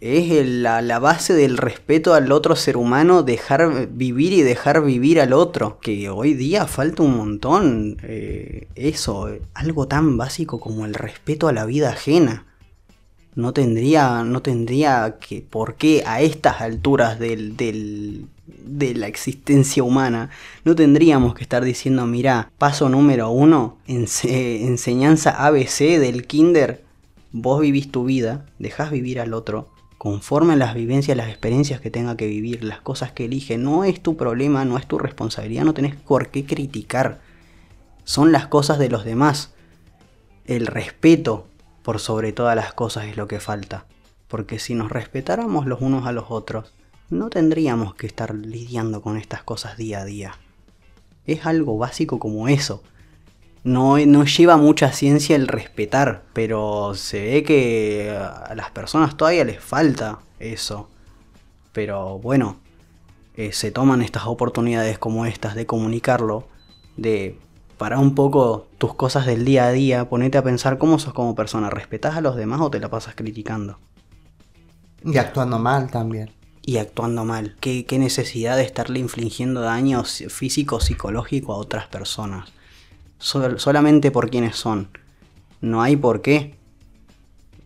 es 0.00 0.46
la, 0.46 0.80
la 0.82 0.98
base 0.98 1.34
del 1.34 1.56
respeto 1.56 2.14
al 2.14 2.30
otro 2.32 2.54
ser 2.56 2.76
humano, 2.76 3.22
dejar 3.22 3.88
vivir 3.90 4.32
y 4.32 4.42
dejar 4.42 4.84
vivir 4.84 5.20
al 5.20 5.32
otro. 5.32 5.78
Que 5.80 6.08
hoy 6.10 6.34
día 6.34 6.66
falta 6.66 7.02
un 7.02 7.16
montón 7.16 7.96
eh, 8.02 8.68
eso, 8.74 9.28
algo 9.54 9.88
tan 9.88 10.16
básico 10.16 10.60
como 10.60 10.84
el 10.86 10.94
respeto 10.94 11.48
a 11.48 11.52
la 11.52 11.64
vida 11.66 11.90
ajena. 11.90 12.44
No 13.34 13.52
tendría, 13.52 14.24
no 14.24 14.42
tendría 14.42 15.16
que, 15.20 15.42
por 15.42 15.74
qué 15.76 16.02
a 16.06 16.20
estas 16.22 16.60
alturas 16.60 17.18
del, 17.18 17.56
del- 17.56 18.26
de 18.46 18.94
la 18.94 19.06
existencia 19.06 19.82
humana, 19.82 20.30
no 20.64 20.74
tendríamos 20.74 21.34
que 21.34 21.42
estar 21.42 21.64
diciendo, 21.64 22.04
mira, 22.06 22.50
paso 22.58 22.88
número 22.88 23.30
uno, 23.30 23.78
ense- 23.86 24.62
enseñanza 24.66 25.30
ABC 25.46 25.98
del 26.00 26.26
kinder, 26.26 26.82
vos 27.32 27.60
vivís 27.60 27.90
tu 27.92 28.04
vida, 28.04 28.44
dejás 28.58 28.90
vivir 28.90 29.20
al 29.20 29.34
otro, 29.34 29.68
conforme 29.98 30.52
a 30.52 30.56
las 30.56 30.74
vivencias, 30.74 31.16
las 31.16 31.28
experiencias 31.28 31.80
que 31.80 31.90
tenga 31.90 32.16
que 32.16 32.28
vivir, 32.28 32.62
las 32.62 32.80
cosas 32.80 33.10
que 33.10 33.24
elige, 33.24 33.58
no 33.58 33.82
es 33.82 34.00
tu 34.00 34.16
problema, 34.16 34.64
no 34.64 34.78
es 34.78 34.86
tu 34.86 34.96
responsabilidad, 34.96 35.64
no 35.64 35.74
tenés 35.74 35.96
por 35.96 36.28
qué 36.28 36.46
criticar, 36.46 37.20
son 38.04 38.30
las 38.30 38.46
cosas 38.46 38.78
de 38.78 38.88
los 38.88 39.04
demás. 39.04 39.52
El 40.46 40.66
respeto 40.66 41.48
por 41.82 41.98
sobre 41.98 42.32
todas 42.32 42.54
las 42.54 42.72
cosas 42.72 43.06
es 43.06 43.16
lo 43.16 43.26
que 43.26 43.40
falta, 43.40 43.86
porque 44.28 44.60
si 44.60 44.74
nos 44.74 44.90
respetáramos 44.90 45.66
los 45.66 45.80
unos 45.80 46.06
a 46.06 46.12
los 46.12 46.26
otros, 46.28 46.72
no 47.10 47.28
tendríamos 47.28 47.94
que 47.94 48.06
estar 48.06 48.34
lidiando 48.34 49.02
con 49.02 49.16
estas 49.16 49.42
cosas 49.42 49.76
día 49.76 50.00
a 50.00 50.04
día. 50.04 50.34
Es 51.26 51.44
algo 51.44 51.76
básico 51.76 52.18
como 52.18 52.48
eso. 52.48 52.82
No, 53.68 53.98
no 53.98 54.24
lleva 54.24 54.56
mucha 54.56 54.92
ciencia 54.92 55.36
el 55.36 55.46
respetar, 55.46 56.22
pero 56.32 56.94
se 56.94 57.22
ve 57.22 57.42
que 57.42 58.10
a 58.10 58.54
las 58.54 58.70
personas 58.70 59.14
todavía 59.14 59.44
les 59.44 59.62
falta 59.62 60.20
eso. 60.38 60.88
Pero 61.72 62.18
bueno, 62.18 62.56
eh, 63.36 63.52
se 63.52 63.70
toman 63.70 64.00
estas 64.00 64.24
oportunidades 64.26 64.98
como 64.98 65.26
estas 65.26 65.54
de 65.54 65.66
comunicarlo, 65.66 66.48
de 66.96 67.38
parar 67.76 67.98
un 67.98 68.14
poco 68.14 68.66
tus 68.78 68.94
cosas 68.94 69.26
del 69.26 69.44
día 69.44 69.66
a 69.66 69.72
día, 69.72 70.08
ponete 70.08 70.38
a 70.38 70.42
pensar 70.42 70.78
cómo 70.78 70.98
sos 70.98 71.12
como 71.12 71.34
persona, 71.34 71.68
¿respetás 71.68 72.16
a 72.16 72.22
los 72.22 72.36
demás 72.36 72.62
o 72.62 72.70
te 72.70 72.80
la 72.80 72.88
pasas 72.88 73.14
criticando? 73.14 73.78
Y 75.04 75.18
actuando 75.18 75.58
mal 75.58 75.90
también. 75.90 76.30
y 76.64 76.78
actuando 76.78 77.24
mal. 77.24 77.54
¿Qué, 77.60 77.84
qué 77.84 77.98
necesidad 77.98 78.56
de 78.56 78.64
estarle 78.64 78.98
infligiendo 78.98 79.60
daños 79.60 80.24
físicos, 80.28 80.84
psicológicos 80.84 81.54
a 81.54 81.58
otras 81.58 81.86
personas? 81.86 82.50
Sol- 83.18 83.58
solamente 83.58 84.10
por 84.10 84.30
quienes 84.30 84.56
son. 84.56 84.88
No 85.60 85.82
hay 85.82 85.96
por 85.96 86.22
qué. 86.22 86.54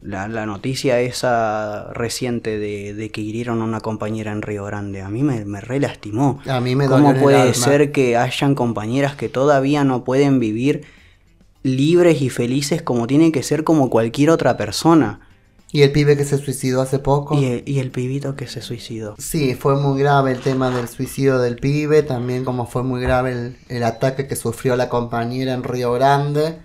La, 0.00 0.26
la 0.26 0.46
noticia 0.46 1.00
esa 1.00 1.92
reciente 1.92 2.58
de, 2.58 2.92
de 2.92 3.10
que 3.10 3.20
hirieron 3.20 3.62
a 3.62 3.64
una 3.64 3.80
compañera 3.80 4.32
en 4.32 4.42
Río 4.42 4.64
Grande, 4.64 5.00
a 5.00 5.08
mí 5.08 5.22
me, 5.22 5.44
me 5.44 5.60
re 5.60 5.78
lastimó. 5.78 6.40
A 6.48 6.60
mí 6.60 6.74
me 6.74 6.86
¿Cómo 6.86 7.14
puede 7.14 7.54
ser 7.54 7.92
que 7.92 8.16
hayan 8.16 8.56
compañeras 8.56 9.14
que 9.14 9.28
todavía 9.28 9.84
no 9.84 10.02
pueden 10.02 10.40
vivir 10.40 10.84
libres 11.62 12.20
y 12.20 12.30
felices 12.30 12.82
como 12.82 13.06
tiene 13.06 13.30
que 13.30 13.44
ser 13.44 13.62
como 13.62 13.90
cualquier 13.90 14.30
otra 14.30 14.56
persona? 14.56 15.20
Y 15.72 15.82
el 15.82 15.90
pibe 15.90 16.18
que 16.18 16.24
se 16.24 16.36
suicidó 16.36 16.82
hace 16.82 16.98
poco. 16.98 17.34
Y 17.34 17.46
el, 17.46 17.62
y 17.66 17.78
el 17.78 17.90
pibito 17.90 18.36
que 18.36 18.46
se 18.46 18.60
suicidó. 18.60 19.14
Sí, 19.18 19.54
fue 19.54 19.74
muy 19.76 19.98
grave 19.98 20.32
el 20.32 20.40
tema 20.40 20.70
del 20.70 20.86
suicidio 20.86 21.38
del 21.38 21.56
pibe, 21.56 22.02
también 22.02 22.44
como 22.44 22.66
fue 22.66 22.82
muy 22.82 23.00
grave 23.00 23.32
el, 23.32 23.56
el 23.68 23.82
ataque 23.82 24.26
que 24.28 24.36
sufrió 24.36 24.76
la 24.76 24.90
compañera 24.90 25.54
en 25.54 25.64
Río 25.64 25.92
Grande. 25.94 26.58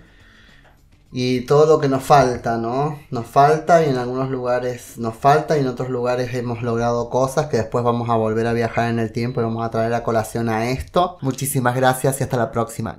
Y 1.10 1.46
todo 1.46 1.64
lo 1.64 1.80
que 1.80 1.88
nos 1.88 2.02
falta, 2.02 2.58
¿no? 2.58 2.98
Nos 3.10 3.26
falta 3.26 3.82
y 3.82 3.88
en 3.88 3.96
algunos 3.96 4.28
lugares 4.28 4.98
nos 4.98 5.16
falta 5.16 5.56
y 5.56 5.60
en 5.60 5.68
otros 5.68 5.88
lugares 5.88 6.34
hemos 6.34 6.62
logrado 6.62 7.08
cosas 7.08 7.46
que 7.46 7.56
después 7.56 7.82
vamos 7.82 8.10
a 8.10 8.16
volver 8.16 8.46
a 8.46 8.52
viajar 8.52 8.90
en 8.90 8.98
el 8.98 9.10
tiempo 9.10 9.40
y 9.40 9.44
vamos 9.44 9.64
a 9.64 9.70
traer 9.70 9.94
a 9.94 10.04
colación 10.04 10.50
a 10.50 10.68
esto. 10.70 11.16
Muchísimas 11.22 11.74
gracias 11.74 12.20
y 12.20 12.24
hasta 12.24 12.36
la 12.36 12.52
próxima. 12.52 12.98